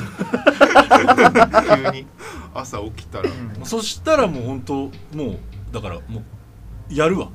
[1.91, 2.07] 急に、
[2.53, 3.29] 朝起きたら。
[3.29, 3.65] うん。
[3.65, 4.73] そしたらもう本当
[5.15, 5.39] もう
[5.71, 6.23] だからもう
[6.91, 7.29] やるわ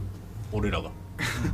[0.53, 0.91] 俺らが。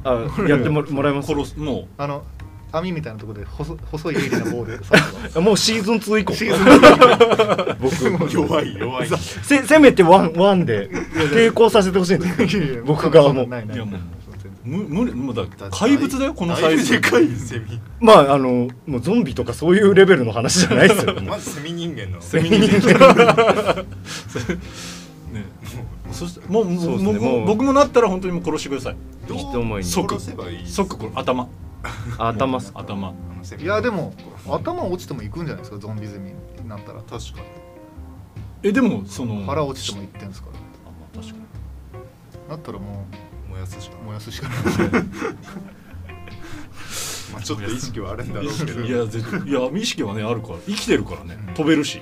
[0.04, 1.28] あ やってももらいます？
[1.28, 2.24] 殺すもあの
[2.72, 5.42] 網みたいなところで細細い鋭利な棒で刺すわ。
[5.44, 8.32] もうシーズン2以降シーズン僕。
[8.32, 9.08] 弱い弱い。
[9.42, 10.88] せせめてワンワンで
[11.32, 12.62] 抵抗させてほしいんですよ。
[12.62, 13.46] いやいや僕側も。
[13.46, 13.78] ないないい。
[13.78, 14.00] やもう。
[14.64, 16.92] 無無理もうだ怪物だよこのサイズ。
[16.92, 17.80] でかいセミ。
[18.00, 21.20] まああのもうゾンビとかそういうレベルの話じゃないですよ。
[21.20, 22.22] まずセミ人間の。
[22.22, 23.14] セミ人間。
[23.76, 23.82] ね
[26.12, 27.46] そしてもうもうそうですねもうもう。
[27.46, 28.96] 僕もなったら本当にもう殺してください。
[29.28, 29.88] どう一思いに。
[29.88, 30.66] 即殺せばいい。
[30.66, 31.48] 即これ頭。
[32.18, 33.14] 頭っす頭。
[33.58, 34.14] いやでも
[34.48, 35.78] 頭落ちても行くんじゃないですか？
[35.78, 37.00] ゾンビゼミになったら。
[37.02, 37.46] 確かに
[38.62, 40.56] えでもその腹落ちても行ってんすから。
[40.56, 40.60] あ
[41.00, 42.48] まあ確かに。
[42.48, 43.04] なったらも
[43.50, 43.96] 燃やすしか。
[44.00, 44.58] う燃やすしかない。
[47.32, 48.80] まあちょっと意識はあるんだろうけど。
[48.82, 50.58] いや絶対いや意識はねあるから。
[50.66, 51.36] 生きてるからね。
[51.48, 51.54] うん。
[51.54, 52.00] 飛べるし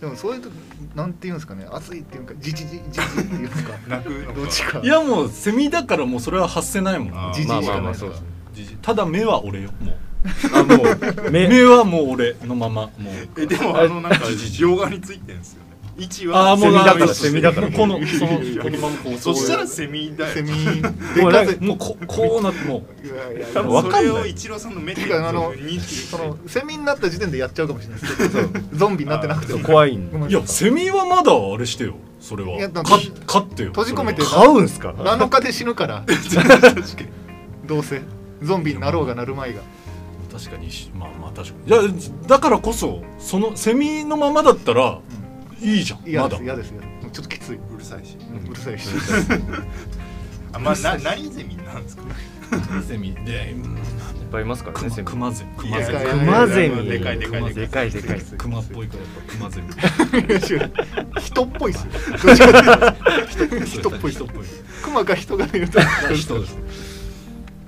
[0.00, 0.48] でもそういうと
[0.94, 3.56] なんていうんですかね熱いっていうかじじじじじっていうか
[3.88, 4.32] 泣くのか。
[4.32, 4.78] どっちか。
[4.78, 7.32] いやもうセミだからもうそれは発せないもん。
[7.32, 8.06] じじいしまあまかないから。
[8.06, 8.26] あまあね。
[8.54, 8.76] じじ。
[8.80, 9.96] ただ目は俺よもう。
[10.54, 10.74] あも
[11.26, 11.30] う。
[11.30, 13.40] 目目はもう俺のままもう。
[13.40, 14.20] えでもあのなんか
[14.60, 15.62] 両側についてんですよ
[15.98, 18.30] ね位置はああもうセミだからあセミだからこのその
[18.62, 25.52] このままこうそしたらセミだよセミもうもうここうなってもいやいやい多や分わかんないそれを一郎さんの目あの
[26.10, 29.98] そのセミになった時点でやっちゃうかもしれないですけどゾンビになってなくて怖いい
[30.32, 32.82] やセミはまだあれしてよそれはか
[33.26, 36.04] 飼ってよ閉じ込めてそれは買うんすか7日で死ぬから
[37.66, 38.02] どうせ
[38.42, 39.60] ゾンビになろうがなるまいが
[40.32, 41.80] 確かにしまあまあ確かにいや
[42.26, 45.00] だからこそそのセミのままだったら
[45.60, 46.94] いいじゃん嫌です嫌です嫌です。
[47.12, 48.16] ちょっときつい、うるさいし。
[48.46, 48.88] うるさいし。
[50.52, 52.02] あまあな何ゼミなんですか
[52.86, 53.14] セミ？
[53.24, 53.80] でうんい
[54.28, 55.50] っぱいいますからねクマゼミ。
[55.56, 56.20] クマゼいやいやミ。
[56.20, 56.84] クマゼミ。
[56.86, 58.20] でかいでかいでかいでかい。
[58.20, 61.20] クマっぽいからやっぱクマゼミ。
[61.20, 61.86] 人っぽいっす
[63.66, 64.44] 人っぽい人っぽい
[64.82, 65.80] クマか人がいると。
[66.14, 66.56] 人です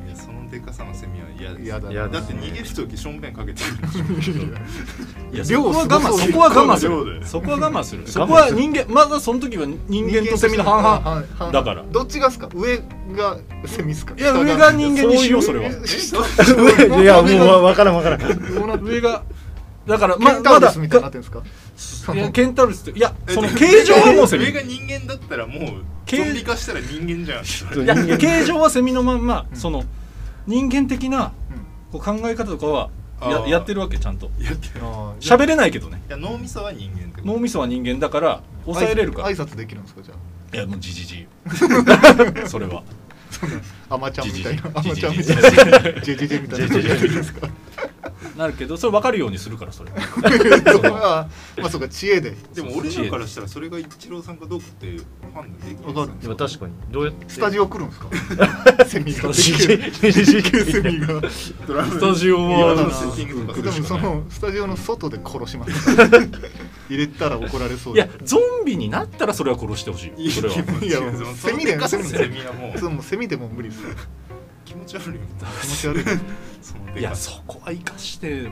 [0.06, 1.06] いやそのでかさのセ
[1.62, 4.34] 嫌だ嫌だって逃げる時しょんべんかけてるでしょ
[5.32, 7.26] いやそ量こは我慢そこは我慢する。
[7.26, 8.06] そこは我慢する。
[8.08, 11.26] そこは人間まだその時は人間とセミの半々。
[11.38, 11.82] 々だから。
[11.84, 12.48] どっちがっすか？
[12.52, 12.78] 上
[13.16, 14.14] がセミっすか？
[14.16, 15.42] いや上が人間にしよう。
[15.42, 15.68] それは。
[15.68, 18.20] いやもうわからんわからん。
[18.82, 19.22] 上が
[19.86, 21.28] だからケままだンタウロスみたいになってるんで
[21.78, 22.14] すか？
[22.14, 27.44] いやケンタウロスっていやその形状はもうセミ上が人間だったらもうけゾンビ化したら人間じゃん。
[27.84, 29.56] いや形状はセミのまんまうん。
[29.56, 29.84] その
[30.46, 31.39] 人間的なうん
[31.92, 32.90] こう考え方とかは
[33.22, 34.30] ややってるわけちゃんと。
[34.40, 34.84] やってる。
[35.20, 36.00] 喋れないけどね。
[36.08, 39.30] いや脳みそは人間ってこと脳みそは人間だからあ抑えれるから。
[39.30, 41.26] い挨拶できるんですかじゃやもうじじじ
[42.48, 42.82] それは。
[43.90, 44.62] あアマちゃんみたいな。
[44.74, 46.00] アじじじマちゃんみたいな。
[46.00, 46.66] ジェジェジェみたいな。
[46.68, 47.46] ジェジェジェですか？
[47.46, 47.52] な
[48.46, 49.90] るけどそれ分かるようにするからそれ。
[49.92, 51.28] あ
[51.60, 52.36] まあそうか知恵で。
[52.54, 54.96] でも俺らからしたらそれが一郎さんかどうかって
[55.34, 58.84] 判断できないわかるでも確かにどうやってスタジオ来るんですか？
[58.86, 59.34] セミが。
[59.34, 61.20] スタジセミが。
[61.66, 62.90] ドラムスタジオはでも
[63.84, 65.90] そのスタジオの外で殺します。
[66.90, 70.30] 入れたら怒られそういやゾンビになったらそれは殺してほしい。
[70.30, 70.54] それは。
[70.54, 71.00] いや
[71.36, 72.78] セミででかさのセミはもう。
[72.78, 73.90] そうもうセミでも無理ですよ
[74.70, 75.20] 気持ち悪いよ。
[75.62, 76.04] 気持ち悪い。
[76.62, 77.02] そのでい。
[77.02, 78.50] やそこは生かして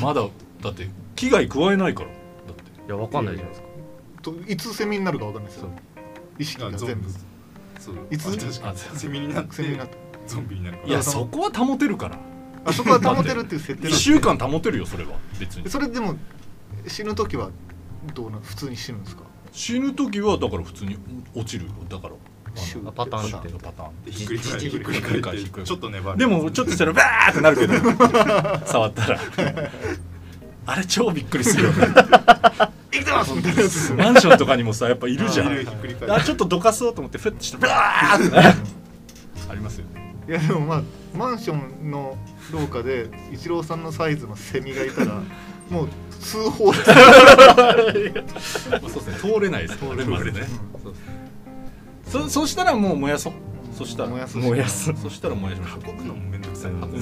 [0.00, 0.22] まだ
[0.62, 2.08] だって危害加えないから。
[2.08, 2.14] だ
[2.52, 3.68] っていやわかんないじゃないですか。
[4.22, 5.70] といつセミになるかわかんないですよ。
[6.38, 7.08] 意識が全部。
[7.78, 7.96] そう。
[8.10, 8.26] いつ？
[8.28, 8.98] あ確かに。
[8.98, 9.96] セミになってセミになって
[10.26, 10.88] ゾンビになるから。
[10.88, 12.18] いやそこは保てるから。
[12.66, 13.94] あそこは保てるっていう設定なん1で。
[13.94, 15.12] す週間保てるよそれは。
[15.40, 15.70] 別に。
[15.70, 16.16] それでも
[16.86, 17.50] 死ぬ時は
[18.14, 19.22] どうな普通に死ぬんですか？
[19.52, 20.98] 死ぬ時はだから普通に
[21.34, 21.72] 落ちるよ。
[21.88, 22.14] だから
[22.94, 24.04] パターンってパターン。
[24.04, 26.18] でひっくり返ってひっくり返ってひっくり返ってちょっと粘る。
[26.18, 27.74] でもちょっとしたらバーってなるけど
[28.66, 29.20] 触ったら。
[30.66, 31.70] あれ超びっくりするよ。
[31.72, 31.86] ね
[32.90, 33.62] 生きてますみたいな。
[34.04, 35.48] マンションとかにもさやっぱいるじゃん。
[36.08, 38.36] あちょっとどかそうと思ってフッとしてバーって。
[38.36, 38.54] ね
[39.50, 40.82] ありますよねいやでもまあ
[41.14, 42.16] マンションの
[42.50, 45.20] 廊下でイチローさんのサイズのセミがいたら
[45.68, 45.88] もう
[46.18, 49.16] 通報で そうですね。
[49.20, 50.46] 通れないです通れまでね
[52.14, 53.32] そそしたらもう燃やそう。
[53.76, 54.08] そしたら。
[54.10, 54.92] 燃やす燃やす。
[55.02, 55.80] そしたら燃やしましょう。
[55.88, 56.72] 運ぶのもめんどくさい。
[56.72, 56.98] ななんか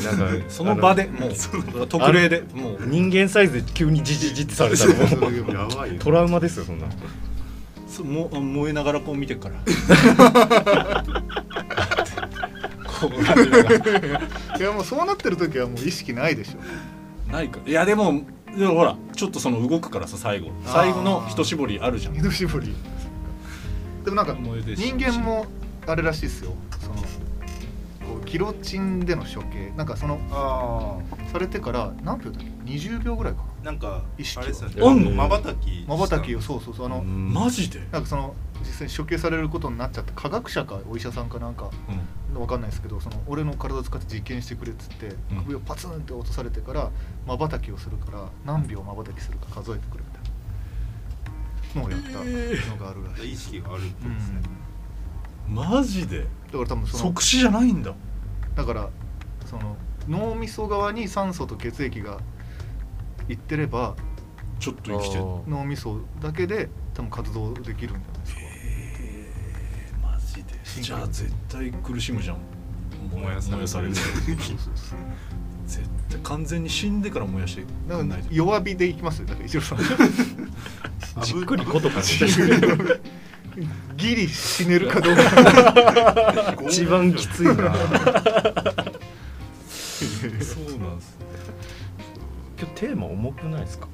[0.49, 2.79] その場でもう特例でもう。
[2.87, 5.21] 人間サイズで急にジジジってされたらもそう。
[5.31, 6.01] ういうやばいよ。
[6.01, 6.87] トラウマですよそんな。
[7.87, 9.57] そもあ燃えながらこう見てっから。
[12.87, 13.35] こうやっ
[13.81, 14.19] てな
[14.57, 17.33] いやもうそうなってる時はもう意識ないでしょ。
[17.33, 17.61] ないか。
[17.67, 18.23] いやでも
[18.57, 20.53] でもほらちょっとその動くからさ最後。
[20.65, 22.15] 最後の一絞りあるじゃん。
[22.15, 22.75] 二度絞り
[24.05, 25.47] でもなんか人間も
[25.87, 26.53] あれらしいですよ。
[26.81, 29.73] そのこうギロチンでの処刑。
[29.77, 30.99] なんかそのあ
[31.31, 33.45] されてから何秒だっけ？20秒ぐらいか。
[33.63, 34.75] あなんか意識あれですよね。
[34.83, 35.05] あん。
[35.05, 41.71] のまばたきなまばたきをそうそうそうあの、マジで、なんかその実際に処刑されることになっちゃって科学者かお医者さんかなんか
[42.35, 45.43] わかんないですけどその俺の体を使って実験してくれっつって、うん。
[45.45, 46.91] 首をパツンって落とされてから
[47.27, 50.05] まばたきをするから何秒まばたきするか数えてくれ
[51.79, 54.13] のをやったのがあるらしい、意識があるってこうん。
[54.15, 54.41] とですね
[55.49, 57.83] マジでだから多分その即死じゃないん。
[57.83, 57.93] だ
[58.55, 58.89] だから
[59.47, 59.77] その
[60.09, 62.19] 脳みそ側に酸素と血液が
[63.29, 63.95] いってれば
[64.59, 68.03] ちょっと生きてる脳みそだけで多分活動できるん。
[68.03, 72.39] じゃないですかえーマジでじゃあ絶対苦しむじゃん。
[73.13, 74.99] 燃やされる燃やされるそうそうそう
[75.67, 77.03] 絶対完全に死ん。
[77.03, 79.79] でから燃やしてだから弱火でいきますよだから一郎さん。
[81.21, 82.01] じっくりことか
[83.97, 86.57] ギリ死ねるかどうか。
[86.69, 87.55] 一番きついな。
[87.55, 87.65] そう
[90.79, 91.19] なんです
[92.59, 93.89] 今日テーマ重くないですか？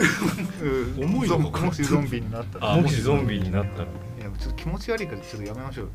[0.62, 1.04] うん。
[1.04, 2.58] 重いもしゾンビになった。
[2.60, 3.84] らあもしゾンビになったら。
[3.84, 3.88] い
[4.22, 5.88] やちょっと気持ち悪いからちょっとやめましょう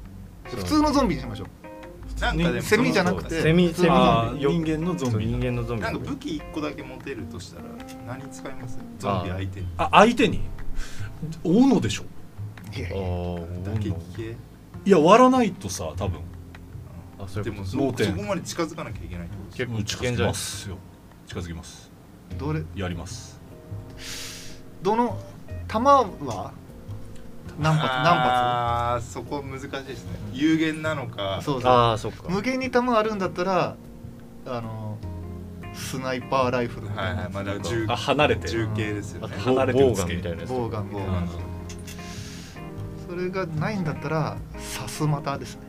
[0.45, 1.47] 普通のゾンビにしましょう。
[2.21, 3.41] なんかでもセミじゃなくて。
[3.41, 3.89] セミセミ。
[4.39, 5.83] 人間のゾンビ人間のゾンビ。
[5.83, 7.65] なんか武器1個だけ持てるとしたら
[8.07, 8.77] 何使います？
[8.99, 9.67] ゾンビ相手に。
[9.77, 10.41] あ相手に？
[11.43, 12.03] 斧でしょ？
[12.73, 12.97] あいやいや。
[12.97, 14.35] ーだけ聞け。
[14.85, 16.19] いや割らないとさ多分。
[17.19, 20.27] あそういうもそ盲点そこまで近づかなきゃいけないってことです結構危近づき険じゃない？
[20.33, 20.77] ますよ。
[21.27, 21.91] 近づきます。
[22.37, 22.63] どれ？
[22.75, 23.39] やります。
[24.81, 25.17] どの
[25.67, 25.83] 弾
[26.25, 26.51] は？
[27.59, 27.93] 何発？
[27.93, 30.11] 何ああそこ難しいですね。
[30.33, 31.35] 有限なのか。
[31.35, 31.71] 発そうそう。
[31.71, 32.25] ああそっか。
[32.29, 33.75] 無限に弾あるんだったら
[34.45, 34.97] あの
[35.73, 39.35] スナイパーライフルみたいなはいはいまだ銃あ離れて銃系ですよね。
[39.37, 40.89] 離れてるつけガンみたいなやつボウガン。
[40.89, 41.29] みたいなうん
[43.09, 45.61] それがないんだったらさすまたですね。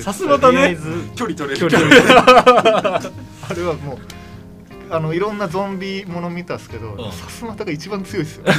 [0.00, 0.52] さすまたね。
[0.52, 1.60] とりあえず距離取れる。
[1.60, 2.08] 距離取れる。
[3.50, 3.98] あれはもう
[4.90, 7.12] あのいろんなゾンビもの見たっすけどうん。
[7.12, 8.44] さすまたが一番強いですよ。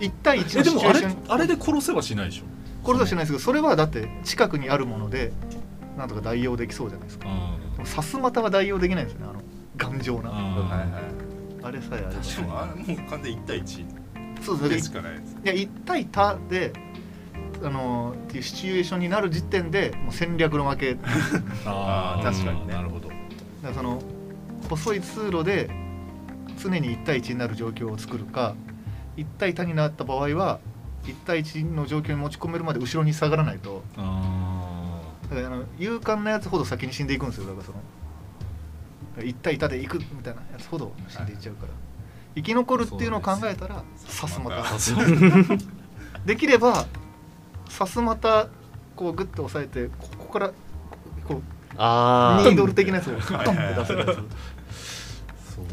[0.00, 1.34] 1対1えでもあれのシチュエーション。
[1.34, 2.42] あれで殺せはしないでしょ。
[2.82, 5.32] これとはしないですけどそれはだって近くにあるもので
[5.96, 7.24] なんとか代用できそうじゃないですか。
[7.24, 7.30] で
[7.80, 9.42] もさすまたは代用できないんですよねあの
[9.76, 10.30] 頑丈な。
[10.30, 11.02] はいはい
[11.64, 12.10] あれさえあれば。
[12.10, 13.86] でもあれもう完全1対1
[14.42, 14.76] そうですね。
[14.76, 16.72] でしかないですいや1対他で
[17.64, 20.94] あのっていうシチュエーションになる時点でもう戦略の負け。
[20.94, 21.10] だ か
[21.66, 22.74] あーあー確かにね。
[22.74, 23.08] なるほど。
[23.62, 24.02] らその
[24.68, 25.70] 細い通路で
[26.58, 28.54] 常に1対1になる状況を作るか
[29.16, 30.58] 1対他になった場合は
[31.04, 33.82] 1対1の状況に持ち込めるまで後ろに下がらないと。
[33.96, 34.51] あ
[35.34, 37.46] だからあの勇敢なやつほど先に死んでいくんですよ。
[37.46, 37.78] だからその
[39.18, 41.72] 1対他で行くみたいなやつほど死んでいっちゃうから、
[42.34, 44.64] 生き残るっていうのを考えたらさすまた。
[46.24, 46.86] できれば
[47.68, 48.48] さすまた
[48.94, 50.52] こうグッと押さえてここから
[51.26, 51.42] こう
[51.76, 54.18] ああニードル的なやつをトンって出せるやつ。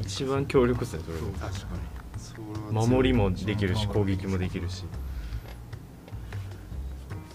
[0.02, 2.22] 一番強力ですねそれ確かに。
[2.22, 4.86] それは守りもできるし攻撃もできるし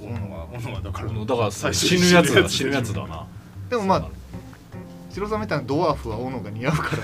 [0.04, 3.26] 斧は斧はだからだから最初死ぬやつだ死死ぬやつだな。
[3.70, 4.24] でもまあそうなの。
[5.10, 7.02] 白さんみたいなドワーフは斧が似合うから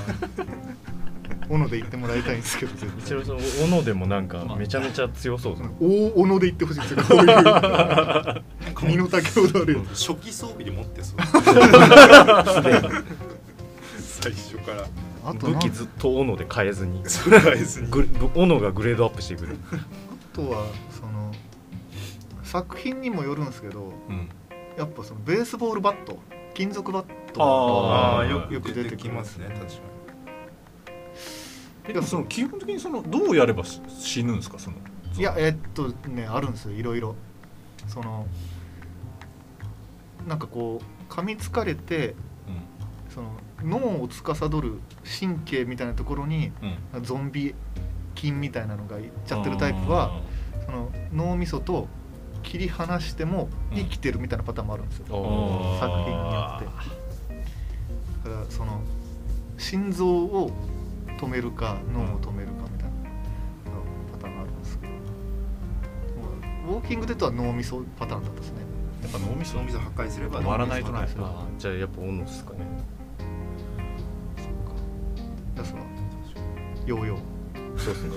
[1.48, 8.42] 斧で言ってもらいたいんですけど絶対一応その斧でもなんかめちゃめちゃ強そうですね大斧で言ってほしいんですよこういう
[8.90, 9.74] 身の丈ほどある。
[9.74, 11.18] よ初期装備で持ってそう。
[14.20, 14.86] 最初から。
[15.24, 17.02] あと武器ずっと斧で変えずに。
[17.04, 17.88] それは別に。
[18.34, 19.56] 斧がグレードアップしてくる。
[19.72, 19.76] あ
[20.34, 20.66] とは
[22.50, 24.28] 作品にもよるんですけどうん。
[24.76, 26.18] やっぱそのベースボールバット
[26.54, 27.46] 金属バットあー。
[27.46, 29.66] ああよくよく出てききますね確か
[31.88, 34.58] えでもその基本的にそのどうやればし死ぬんですか？
[34.58, 34.76] その
[35.16, 37.14] いやえっとねあるんですよいろいろ。
[37.88, 38.26] その
[40.28, 42.14] なんかこう噛みつかれてう
[43.12, 43.30] その
[43.62, 44.80] 脳を司る
[45.20, 46.52] 神経みたいなところにん
[46.94, 47.02] うん。
[47.02, 47.54] ゾンビ
[48.14, 50.20] 菌みたいなのがいっちゃってるタイプは
[50.66, 51.88] その脳みそと
[52.42, 56.64] 切り離しても生きてるみたいなパターンもあるんですよ、あ作品によって。
[58.28, 58.80] だからその
[59.58, 60.50] 心臓を
[61.18, 62.94] 止めるか脳を止めるかみたいな
[64.12, 64.92] パターンがあるんですけど
[66.72, 68.60] ウォーキングデッドは脳みそパターンだったですね。
[69.02, 72.58] やっぱ脳みそ脳みそ破壊すれば止まらないとな脳みそ破壊すればあじゃあやっぱオノですかね。
[75.56, 75.80] やつは
[76.86, 77.20] ヨーヨー。
[77.78, 78.10] そうですね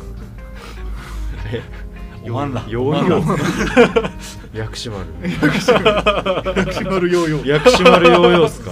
[2.25, 4.11] おまんらヨーヨー
[4.53, 8.71] 薬師丸薬師丸ヨーヨー薬師丸ヨーヨーっすか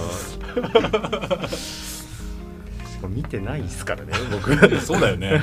[3.08, 5.40] 見てないっすからね僕そうだよね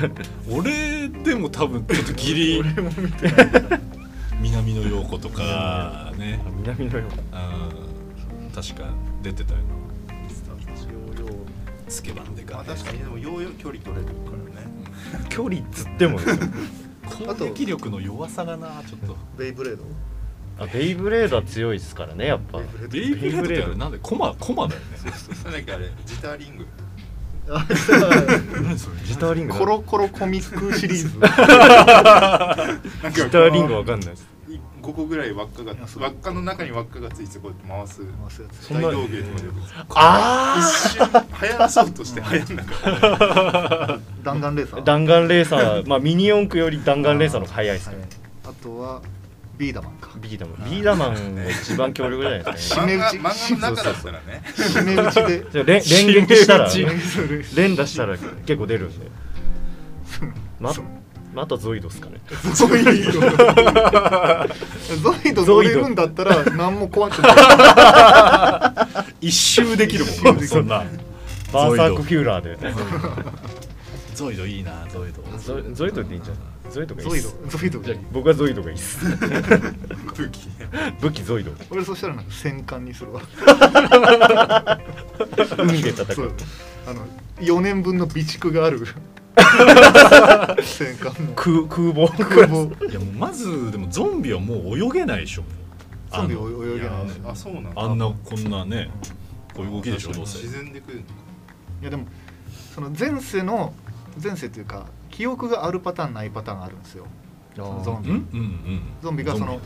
[0.50, 3.42] 俺でも多分ちょっとギリ俺も見てな
[3.76, 3.80] い
[4.40, 7.06] 南の陽子とかね南のよう
[8.48, 8.88] ん確か
[9.22, 9.64] 出てたよな
[10.92, 11.32] ヨーヨー
[11.88, 14.12] スケバンデカまあ確かにでもようよう距離取れるか
[14.54, 14.68] らね
[15.28, 16.18] 距離っつっても
[17.26, 19.16] 攻撃力の弱さがなちょっと。
[19.38, 19.84] ベイブレード？
[20.58, 22.58] あベイブレードは強いっすからねやっぱ。
[22.90, 23.42] ベイブレード。
[23.42, 24.86] ってあれなんでコマコマだよね。
[25.44, 26.66] なんだっけあれジターリング。
[27.52, 27.66] あ
[28.62, 31.18] 何それ ギターリングコロコロコミックシリーズ。
[31.18, 32.56] なんか
[33.10, 34.26] ギターリングわかんないです
[34.90, 38.00] 5個ぐらい輪っかが輪っかの中に輪っかがついてこうやって回す。
[38.04, 38.64] 回すやつ。
[38.66, 39.56] そんな大道芸とかでよく。
[39.94, 40.64] あ一
[40.98, 41.08] 瞬
[41.42, 44.84] 流行らそうとして流行んなかった弾丸レーサー。
[44.84, 45.88] 弾丸レーサー。
[45.88, 47.96] まあミニ四駆より弾丸レーサーの方が速いっすね。
[47.96, 48.04] はい
[48.42, 49.00] あとは
[49.56, 50.10] ビーダマンか。
[50.20, 50.70] ビーダマン。
[50.70, 52.94] ビーダマンが一番強力じゃないですかね。
[52.94, 53.18] 締め打ち。
[53.18, 54.42] 漫画の中だったらね。
[54.56, 55.50] 締め打ちで。
[55.50, 56.68] じゃあ連連撃したら
[57.54, 59.06] 連打したら結構出るんで
[61.34, 62.20] ままたゾイドっすかね。
[62.54, 63.20] ゾイド。
[64.96, 68.88] ゾイド乗れるんだったら何も怖くな
[69.20, 69.28] い。
[69.28, 70.40] 一周できるもん。
[70.46, 70.84] そんな。
[71.52, 72.58] バーサークフューラーで。
[74.14, 74.46] ゾイド。
[74.46, 75.22] いいなゾイド。
[75.38, 77.58] ゾイゾイドっていいんじゃないゾイドがいいゾイっすド。
[77.58, 77.80] ゾイド。
[77.80, 79.04] じゃあ僕はゾイドがいいっす。
[80.16, 81.52] 武器ね武器ゾイド。
[81.70, 83.20] 俺そしたらなんか戦艦にするわ。
[85.58, 86.26] 海で戦そう。
[86.26, 86.32] う
[86.86, 87.06] あの
[87.40, 88.86] 4年分の備蓄がある
[90.62, 92.08] 戦艦の空空母。
[92.24, 92.86] 空母。
[92.86, 95.44] いやもうまずでもゾンビはもう泳げないでしょ。
[96.10, 96.90] ゾンビあの泳げない。
[97.26, 97.70] あそうなんだ。
[97.76, 98.90] あんなこんなね
[99.54, 100.12] こういう動きでしょ。
[100.12, 101.04] どうせ自然で来るのい
[101.84, 102.06] やでも
[102.74, 103.72] その前世の
[104.22, 107.06] 前世というか記憶があるパターンないパターンがあるんですよ。
[107.56, 108.10] そのゾンビ。
[108.10, 108.82] うんうんうん。
[109.02, 109.60] ゾンビがその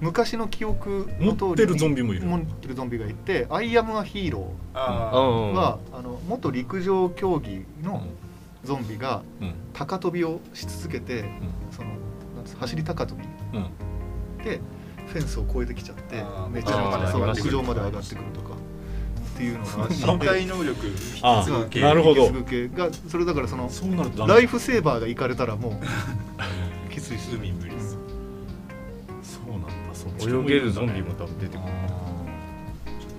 [0.00, 2.26] 昔の記憶の通りに持ってるゾンビもいる。
[2.26, 8.06] 持ってるゾンビがいて「アイアム・ア・ヒーローんは」あの元陸上競技の
[8.66, 9.54] ゾンビがうん。
[9.72, 11.24] 高跳びをし続けて
[11.70, 11.90] その
[12.36, 13.22] なんつう走り高跳び
[14.44, 14.60] で
[15.06, 16.16] フェンスを越えてきちゃって
[16.50, 20.76] めちゃめちゃそう上まで上がってくるとかっていうのが身体能力
[21.22, 22.26] あ引き継ぐ系なるほど。
[22.32, 23.68] がそれだからその
[24.26, 25.78] ライフセーバーが行かれたらも
[26.88, 27.98] う きつい海無理っす
[29.22, 31.60] そうなんだそ泳げるゾンビも多分出てくる。
[31.66, 32.06] あ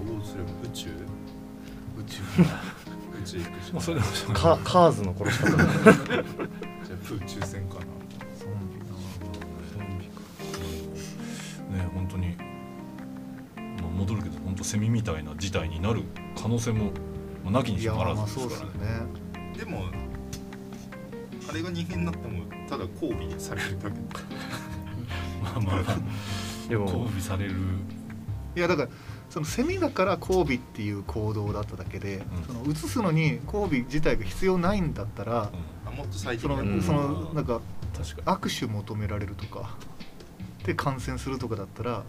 [0.07, 0.89] どうすれば宇宙？
[0.89, 2.21] 宇宙
[3.35, 3.71] 宇宙行くし。
[3.71, 6.21] ーまあそれでもカカーズの殺し方じゃあ
[7.13, 7.81] 宇宙船かな。
[8.39, 8.77] ゾンビ
[11.77, 12.35] なね本当に、
[13.81, 16.03] まあ、戻るけど本当セミみたいな事態になる
[16.35, 16.91] 可能性も、
[17.43, 19.49] まあ、なきにしもあらまあずですからね。
[19.53, 19.57] ね。
[19.57, 19.85] でも
[21.49, 23.97] あれが人間になってもただ交尾されるだけ。
[25.43, 25.97] まあまあまあ。
[26.69, 27.53] でも交尾される。
[28.55, 28.89] いやだから
[29.29, 32.21] そのセミだから交尾っていう行動だっただけで、ん。
[32.47, 35.51] その移すのに交尾自体が必要ないんだったら、
[35.85, 36.81] あもっと最その、近うん。
[36.81, 37.61] そのなんか
[37.97, 39.75] 確か握手求められるとか
[40.63, 42.03] で感染するとかだったら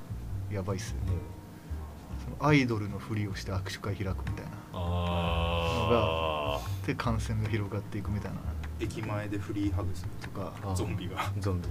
[0.51, 1.13] やばいっすよね。
[1.13, 4.53] うそのアイドルのふりをして握手会開くみたいな。
[4.75, 8.39] あで感染が広がっていくみたいな。
[8.81, 11.33] 駅前でフリーハグするとかあゾンビが。
[11.41, 11.69] ゾンビ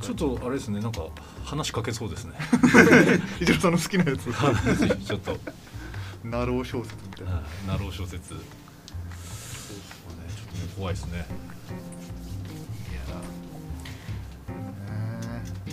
[0.00, 1.02] ちょっとあれですねなんか
[1.44, 2.34] 話しかけそうですね。
[3.40, 4.24] 一応その好きなやつ。
[5.04, 5.36] ちょっと。
[6.22, 7.42] なろう小説みたいな。
[7.66, 8.28] なろう小説。
[8.30, 8.44] そうね
[10.28, 11.18] ちょっとね怖いですね。
[11.18, 11.26] ね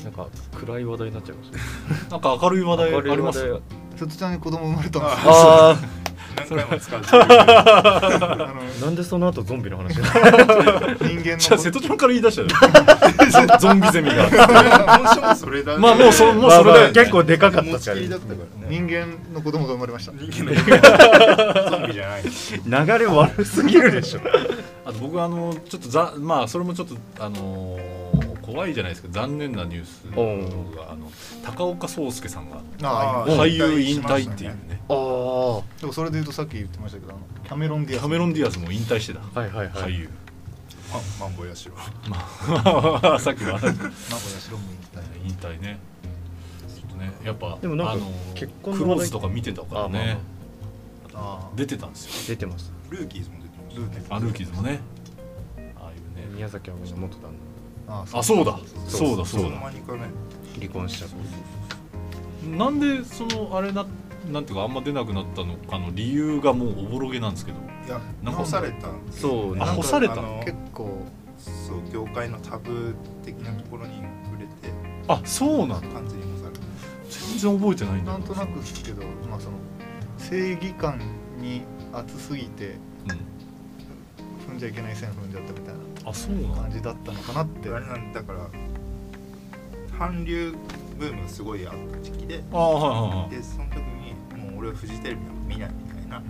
[0.03, 1.63] なんか暗い話題になっちゃいましたね。
[2.09, 3.39] なんか明るい話題あります？
[3.39, 3.61] 明るい話題
[3.99, 5.31] 瀬戸ちゃんに子供生まれたんですよ。
[5.33, 5.77] あ
[6.49, 7.01] なん回も使う
[8.81, 10.03] なんでその後ゾンビの話が
[10.99, 12.47] 人間じゃあ瀬の戸ちゃんから言い出したよ。
[13.29, 15.35] ゾゾンビゼミが。
[15.35, 16.99] それだまあもうそもうそれで。
[17.01, 18.09] 結構でかかったからね。
[18.69, 20.11] 人間の子供が生まれました。
[20.13, 20.55] 人間の
[21.69, 22.23] ゾンビじゃない
[22.87, 24.21] 流れ悪すぎるでしょ。
[24.85, 28.00] あと僕あのちょっとざまあそれもちょっとあのー
[28.41, 29.07] 怖いじゃないですか。
[29.11, 31.11] 残念なニュースおがあの
[31.43, 34.81] 高岡壮介さんがああー俳優引退っていうね。
[34.89, 38.01] ああでもそれで言うとさっき言ってましたけどあのキャメロン・ディアス。
[38.01, 39.39] キャメロン・ディアスも引退してた。
[39.39, 39.93] はいはいはい。
[39.93, 40.09] 俳優。
[41.19, 41.75] マンボヤシロ
[42.09, 42.17] ま
[43.15, 43.91] あさっきの話なんか
[44.39, 45.27] 白も引退。
[45.29, 45.79] 引退ね。
[46.67, 50.17] ちょっとねやっぱでもなんかあの結婚のクローズとか見てたからね。
[51.13, 52.35] あ出てたんですよ。
[52.35, 52.73] 出てます。
[52.89, 54.05] ルーキーズも出てましたね。
[54.09, 54.79] アルーキーズもね。
[55.77, 56.35] ああいうね。
[56.35, 57.29] 宮崎あおいの元旦
[57.91, 58.57] ああそうだ。
[58.87, 59.57] そそううだそうだ。
[60.59, 61.15] 離婚しちゃった
[62.47, 63.85] なんでそのあれな
[64.31, 67.57] なんていうかあんま出なくなったのかの理由がもうおぼろげなんですけど。
[67.85, 68.39] いやなんか。
[68.41, 68.91] 直された。
[68.91, 70.15] んですそうあなんか干された？
[70.15, 71.05] 結構
[71.37, 72.93] そう業界のタブー
[73.25, 74.51] 的なところに触れて。
[75.07, 75.81] あそうなの？
[75.81, 76.61] 完全に干された。
[77.09, 78.11] 全然覚えてないんだ。
[78.13, 79.57] なんとなくですけどまあその
[80.17, 80.99] 正義感
[81.39, 82.75] に熱すぎて
[84.47, 85.70] 踏んじゃいけない線踏んじゃったみたいうん、
[86.05, 87.69] あそうな感じだったのかなって。
[87.69, 88.49] あれなんだから
[89.97, 90.55] 韓流
[90.97, 93.29] ブームすごいあった時期であはいはいはい。
[93.29, 96.17] でその時にもう俺はフジテレビなんか見ないみたいな。
[96.17, 96.23] うん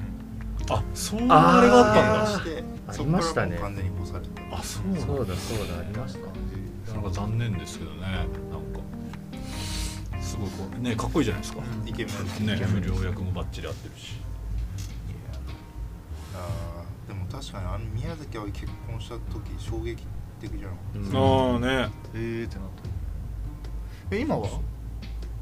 [0.70, 2.40] あそういうあれがあったんだ。
[2.40, 3.58] してありましたね。
[3.58, 6.20] 完全に干されたあそうなんだそうだそうだありました。
[6.20, 6.34] 感
[6.86, 8.80] じなんか残念ですけどねなんか。
[10.22, 11.90] すごいこうねかっこいいじゃないですか、うん。
[11.90, 12.46] イケメン。
[12.46, 12.84] ねイケメン。
[12.84, 14.14] 不良役もバッチリ合ってるし
[17.32, 20.06] 確かにあの宮崎あおい結婚した時衝撃
[20.40, 21.00] 的じゃなかった？
[21.00, 21.04] うん。
[21.04, 21.24] ですかあ
[21.56, 21.92] あね。
[22.14, 22.66] えーってなっ
[24.10, 24.16] た。
[24.16, 24.50] え今は？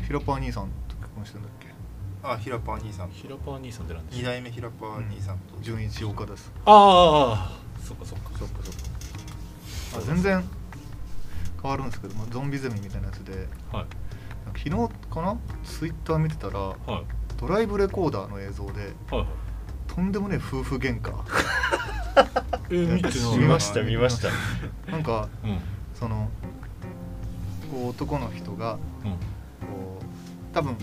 [0.05, 1.67] ヒラパー兄さんと結婚してんだっけ？
[2.21, 5.55] あヒラパー兄さん平パー兄さんってなんでし二ょ代目ヒラパー兄さんと。
[5.61, 6.51] 純一岡です。
[6.65, 8.29] ああああそっかそっか。
[8.37, 8.81] そっかそっか。
[9.97, 10.43] あ全然
[11.61, 13.47] 変わるんですけど、まあ、ゾンビゼミみたいなやつで。
[13.71, 13.85] はい。
[14.57, 14.69] 昨日
[15.09, 15.37] かな？
[15.63, 16.75] ツイッター見てたらはい。
[17.37, 19.27] ドライブレコーダーの映像ではいはい。
[19.87, 21.11] とんでもねえ夫婦喧嘩
[22.69, 23.37] えー、見てない。
[23.37, 24.29] 見ました見ました。
[24.91, 25.59] なんかうん。
[25.93, 26.29] その
[27.71, 29.11] こう男の人がうん。
[29.11, 29.17] こ
[30.01, 30.77] う多分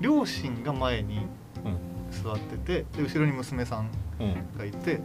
[0.00, 1.26] 両親が前に
[1.64, 2.22] うん。
[2.22, 3.90] 座っててで後ろに娘さん
[4.20, 4.34] うん。
[4.58, 5.00] がいて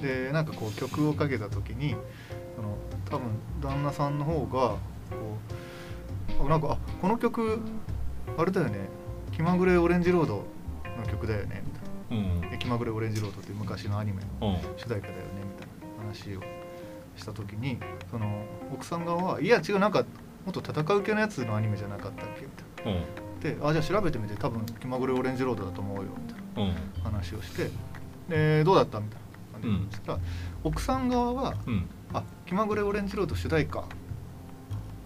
[0.00, 1.94] でなんかこう曲をかけた時に
[2.56, 2.76] その
[3.10, 3.30] 多分
[3.62, 4.78] 旦那さんの方がこ
[6.40, 7.60] うあなんかあこの曲
[8.36, 8.88] あれだよね
[9.32, 10.44] 「気まぐれオレンジロード」
[10.98, 11.75] の曲だよねみたいうんな。
[11.75, 11.75] で
[12.58, 14.56] 「気まぐれオレンジロード」っていう昔のアニメのうん。
[14.78, 16.40] 主題歌だよねみたいな話を
[17.16, 17.78] した時に
[18.10, 20.04] その奥さん側は「いや違うなんか
[20.44, 22.48] もっと戦う系のやつのアニメじゃなかったっけ?」み
[22.84, 23.00] たいな。
[23.00, 23.04] うん。
[23.40, 27.02] であじゃあ調べてみて多分気まぐれオレンジロードだと思うよみたいなうん。
[27.02, 27.70] 話をして
[28.28, 28.98] でどうだった？
[29.00, 29.20] みたい
[29.52, 30.18] な感じで言ったら、
[30.64, 33.84] 奥さん側はうん「あ気まぐれオレンジロード主題歌」っ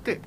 [0.05, 0.21] て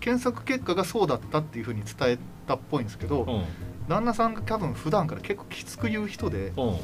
[0.00, 3.44] 検索結果がそうだったっていうふうに伝えたっぽいんですけど、うん
[3.90, 6.74] 旦那さんが多分普段から結構きつく言う人でうん。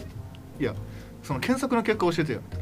[0.60, 0.74] いや
[1.22, 2.60] その検索の結果教えてよみたい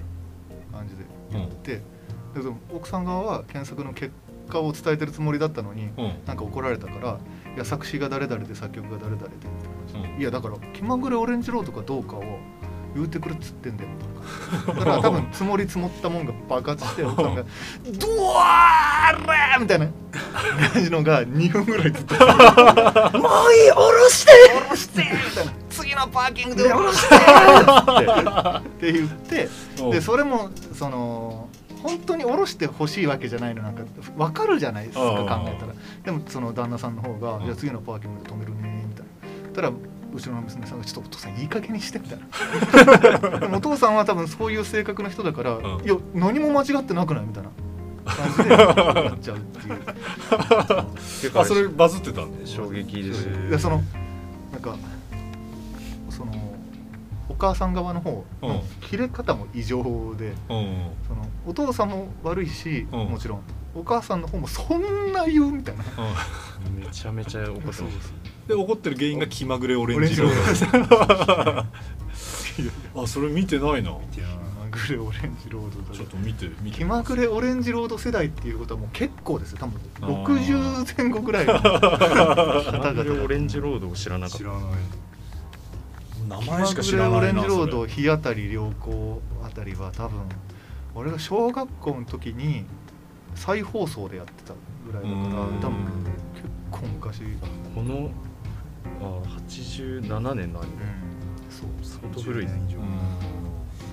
[0.70, 2.42] な感じでうん。
[2.42, 4.12] でも奥さん側は検索の結
[4.50, 6.12] 果を伝えてるつもりだったのに、うん。
[6.26, 7.18] なんか怒られたから
[7.56, 10.00] 「いや作詞が誰々で作曲が誰々で」みたいな感じで。
[10.00, 10.20] うん。
[10.20, 12.38] いやだから気まぐれオレンジロードかどうかを
[12.94, 13.90] 言うてくれっつってんだよ。
[14.68, 17.44] だから多分積もり積もったもんが爆発して奥さんが
[17.98, 19.86] 「ドワーレ!」みたいな
[20.72, 22.14] 感じのが2分ぐらいずっと
[23.18, 24.32] 「もういい下ろして！
[24.32, 29.48] 下ろして!」みたいな「次のパーキングで下ろして!」って言って
[29.80, 29.86] う。
[29.88, 31.48] んでそれもその
[31.82, 33.62] 本当に下ろしてほしいわけじゃないの。
[33.62, 33.82] なんか
[34.16, 35.26] 分かるじゃないですかうん考え
[35.60, 35.74] たら。
[36.04, 37.44] でもその旦那さんの方が「うん。
[37.44, 39.54] じゃあ次のパーキングで止めるね」みたいな。
[39.54, 39.70] たら
[40.14, 42.18] 後ろの娘さんが「ちょっとお父さんいい加減にして」みたい
[43.50, 43.50] な。
[43.58, 47.50] お父さんは多分そういう性格の人だから「うんいや何も間違ってなくない?」みたいな。
[48.06, 49.78] 感じでやっちゃうっていう。
[51.22, 53.82] 結 構あそれバズってたんで衝撃ですよへーいやその
[54.52, 54.76] なんか
[56.10, 56.32] その
[57.30, 59.82] お母さん側の方の切れ方も異常
[60.16, 60.34] で。
[60.50, 60.76] うん
[61.08, 63.08] そのお父さんも悪いし、うん。
[63.08, 63.40] もちろん。
[63.74, 65.50] お母さんの方もそんな言う？
[65.52, 65.84] みたいな。
[66.68, 66.80] うん。
[66.80, 67.82] めちゃめちゃ怒ってます
[68.46, 71.64] で怒ってる原因が気まぐれオレンジロオレンード
[73.02, 73.90] あそれ見てないな。
[74.12, 74.28] 気ま
[74.70, 76.78] ぐれオレンジロードだちょっと見て見て。
[76.78, 79.80] 気まぐれオレンジロード世代っていうことはもう結構ですよ多分。
[80.02, 80.24] あー。
[80.24, 81.62] 60前後ぐらいの気
[82.72, 84.38] 方まぐれオ々レンジロードを知らなかった。
[84.38, 84.60] 知らない。
[86.28, 90.20] 名前しか知ぐれオレンらないなジロードそ日当たり良好あたりは多分
[90.94, 92.64] 俺が小学校の時に
[93.34, 94.54] 再放送でやってた
[94.86, 95.60] ぐらいだからうん。
[95.60, 95.84] 多分
[96.34, 97.20] 結構昔、
[97.74, 98.10] この
[99.00, 100.84] あ87年のアニメ。
[101.50, 102.86] そう相当古いです30年以上うん。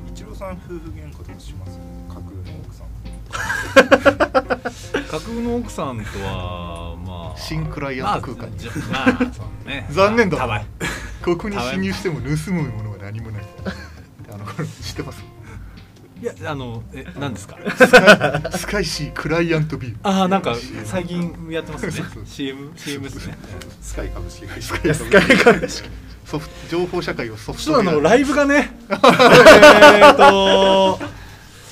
[0.09, 1.79] 一郎さん夫婦喧嘩とかします？
[2.09, 2.87] 架空の奥さん。
[5.11, 8.57] 架空の奥さんとはまあ新クライアント空間に。
[8.57, 9.87] まあじゃまあそうね。
[9.91, 10.65] 残念だたまに
[11.23, 13.43] ここに侵入しても盗むものは何もない。
[14.33, 15.23] あのこれ知ってます？
[16.22, 17.57] いやあのえ何ですか？
[18.57, 20.55] スカイシークライアントビューああなんか
[20.86, 21.91] 最近やってますね。
[21.91, 23.38] そうそう CM CM ですね。
[23.82, 24.76] スカイ株式会社。
[26.26, 28.72] ソフト情報社会をソフトウェアライブがね。
[28.88, 30.99] えーと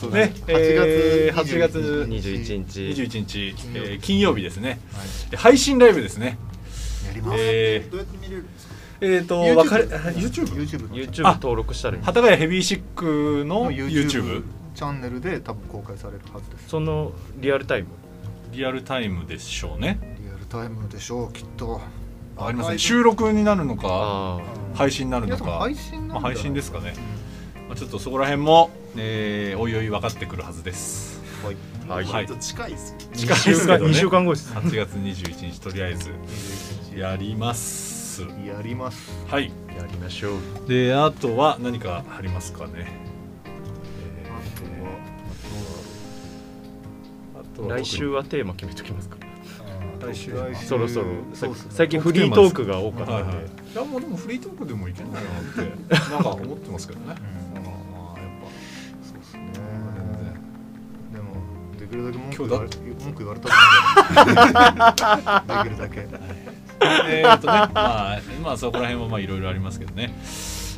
[0.10, 0.34] ね。
[0.36, 1.78] 8えー月8月
[2.10, 2.80] 21日。
[3.04, 3.92] 21日金曜日。
[3.92, 4.80] えー金曜日ですね。
[5.30, 6.38] で配信ライブですね。
[7.08, 8.74] やります、えどうやって見れるんですか？
[9.02, 10.48] ーえーとわかれ YouTube?
[10.56, 12.04] YouTube の YouTube あ登録したらいい。
[12.04, 14.44] 幡ヶ谷ヘビーシックのの YouTube YouTube
[14.76, 16.70] チャンネルで多分公開されるはずです。
[16.70, 17.88] そのリアルタイム？
[18.52, 20.00] リアルタイムでしょうね。
[20.22, 21.82] リアルタイムでしょうきっと。
[22.38, 24.40] ありませんアーカイブ収録になるのかあ
[24.74, 25.44] 配信になるのか。
[25.60, 26.94] 配信まあ、配信ですかね、
[27.68, 31.22] まあ、ちょっとそこら辺も、えーおいおい分かってくるはずです。
[31.44, 32.06] あはい。
[32.06, 32.26] はい。
[32.26, 33.92] 割と近いですよ2近い週間ですけどね。
[33.92, 34.54] 2週間後です。
[34.54, 36.12] 8月21日とりあえず
[36.96, 37.99] やります
[38.46, 39.12] やります。
[39.28, 39.52] はい。
[39.78, 40.68] やりましょう。
[40.68, 43.20] であとは何かありますかね、えー
[47.40, 49.18] あとは来週はテーマ決めときますか。
[50.02, 50.32] 来週。
[50.32, 50.66] 来週。
[50.66, 51.08] そろそろ。
[51.70, 53.36] 最近フリートークが多かったんで、はいはい、
[53.74, 57.16] いやもうでもフリートークでもいけんだよなって なんか思ってますけどね、
[57.56, 57.64] うん。
[57.64, 58.30] まあまあやっ
[59.04, 59.42] そうですね。
[61.12, 61.36] ぱでも
[61.78, 63.50] できるだけ文句言われた。
[63.50, 63.52] く
[64.36, 66.08] ないできるだけ
[67.08, 70.14] えーっとね、まあ、まあそこら辺はまあいろいろありますけどね。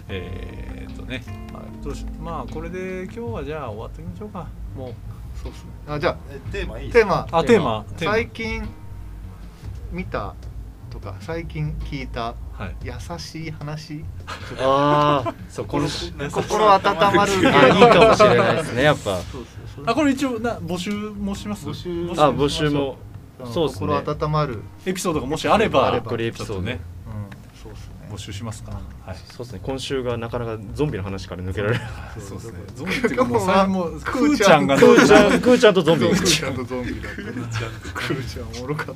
[0.09, 1.23] えーっとね、
[1.53, 4.47] まあどうしまあこれで今日はじゃあ終わってみましょうか。
[4.75, 4.93] もう
[5.41, 5.69] そうですね。
[5.87, 7.27] あじゃえテーマいいあテーマ。
[7.31, 7.85] あテーマ。
[7.97, 8.13] テーマ。
[8.13, 8.69] 最近
[9.91, 10.33] 見た
[10.89, 12.75] とか最近聞いたはい。
[12.83, 14.03] 優しい話？
[14.59, 15.87] ああ そうこの
[16.29, 16.81] 心温
[17.15, 17.31] まる。
[17.53, 19.19] あいいかもしれないですねやっぱ。
[19.85, 21.65] あこれ一応な募集もします？
[21.67, 21.89] 募集。
[22.21, 22.97] あ募集も
[23.45, 23.87] そうですね。
[23.87, 24.59] 心温まる。
[24.85, 26.79] エピソードがもしあればあればこれエピソードね。
[27.07, 27.91] うんそうですね。
[28.11, 28.71] 募集しますか。
[29.05, 29.15] はい。
[29.15, 29.61] そうですね。
[29.63, 31.87] 今週がなかなかゾンビの話から抜けられない
[32.19, 32.59] そうですね。
[32.75, 36.09] ゾンビっていうかもうさもうククーちゃんーちゃんがクーちゃんクーちゃんとゾンビ。
[36.09, 37.15] クーちゃんとゾンビだった
[37.93, 38.95] クーちゃんおもろかっ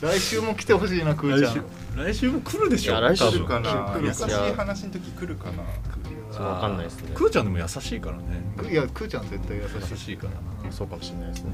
[0.00, 0.06] た。
[0.06, 1.64] 来週も来てほしいなクーちゃん。
[1.96, 2.92] 来週も来るでしょ。
[2.92, 3.96] いや来週かな。
[4.02, 4.24] 優しい
[4.56, 5.62] 話の時来るかな。
[6.32, 7.12] そうわかんないですね。
[7.14, 8.70] クーちゃんでも優しいからね。
[8.70, 9.90] いやクーちゃん絶対優しい。
[9.90, 10.72] 優しいからな。
[10.72, 11.50] そうかもしれないですね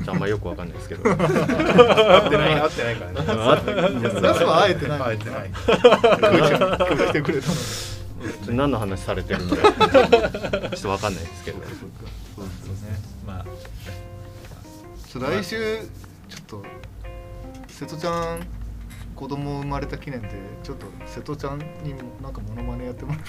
[0.00, 1.10] じゃああんまよくわかんないですけど。
[1.10, 4.20] 合ってない合ってないからね。
[4.20, 7.46] ラスは会えてない会えてないてくれた
[8.52, 11.58] 何の話されてるんだちょっとわかんないですけど。
[11.58, 12.98] そうですね。
[13.26, 13.44] まあ。
[15.12, 15.78] ちょ来週
[16.28, 16.64] ちょっと
[17.68, 18.40] 瀬戸ちゃん
[19.14, 20.28] 子供生まれた記念で
[20.62, 23.18] ちょっと瀬戸ちゃんにもなんかモノマネやってもら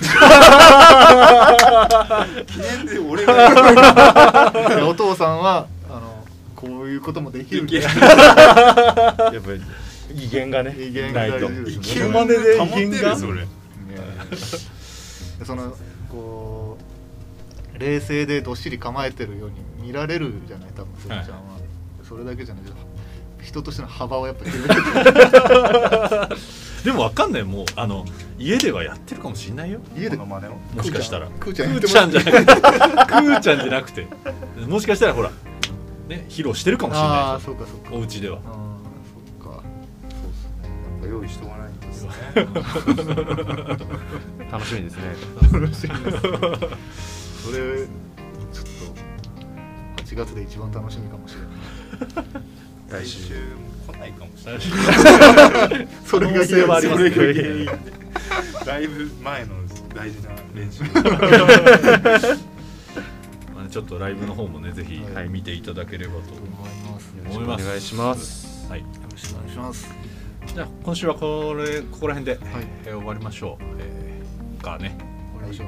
[2.48, 5.68] 記念で俺がって お父さんは
[6.64, 7.90] こういうこともできるん やっぱ
[10.16, 11.40] 威厳がね威厳ないと。
[11.40, 13.10] が大事で威厳が？
[13.10, 13.46] るそれ。
[15.40, 15.76] でその
[16.10, 16.78] こ
[17.76, 21.26] う冷静でどっしり構えてるように見られるじゃない多分瀬戸ちゃんは、
[22.08, 22.64] それだけじゃない。
[23.42, 24.82] 人としての幅をやっぱ広げて
[26.86, 27.44] でもわかんない。
[27.44, 28.06] もうあの
[28.40, 29.82] 家ではやってるかもしれないよ。
[29.98, 30.26] 家でも
[30.82, 31.28] しかしたら。
[31.42, 32.46] クーちゃんじゃなくて。
[32.46, 34.08] クーちゃんじゃなくて。
[34.66, 35.32] もしかしたらほら
[36.08, 37.96] ね披露してるかもしれあないあそうかそうか。
[37.96, 38.38] お家では。
[38.38, 38.52] ああ
[39.42, 39.58] そっか。
[39.58, 39.64] やっ
[41.02, 42.12] ぱ用意しとかないとですね。
[44.52, 45.04] 楽しみですね。
[45.52, 46.22] 楽しみです。
[47.44, 47.58] それ
[48.52, 48.66] ちょっ
[49.98, 51.42] と8月で一番楽しみかもしれ
[52.22, 53.04] ない。
[53.04, 53.34] 来週
[53.88, 55.88] 来ないかもしれない。
[56.06, 57.10] それが可能性はありますね
[58.66, 59.56] だいぶ前の
[59.96, 60.84] 大事な練習
[63.74, 65.30] ちょっとライブの方もねぜひはい。
[65.30, 66.50] 見ていただければと思い
[66.92, 67.12] ます。
[67.36, 68.70] お願いします。
[68.70, 68.82] はい。
[68.82, 69.88] よろしくお願いします。
[70.54, 72.68] じゃあ今週はこれここら辺で、はい。
[72.86, 74.96] えー終わりましょう、えー、かね、
[75.32, 75.68] 終わりましょう。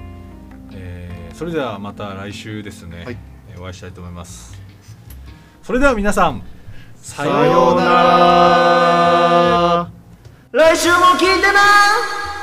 [0.73, 3.17] えーそれではまた来週ですね、はい。
[3.49, 4.55] えーお会いしたいと思います。
[5.63, 6.43] それでは皆さん
[6.97, 9.89] ささようなら。
[10.51, 12.34] 来週も聞いてな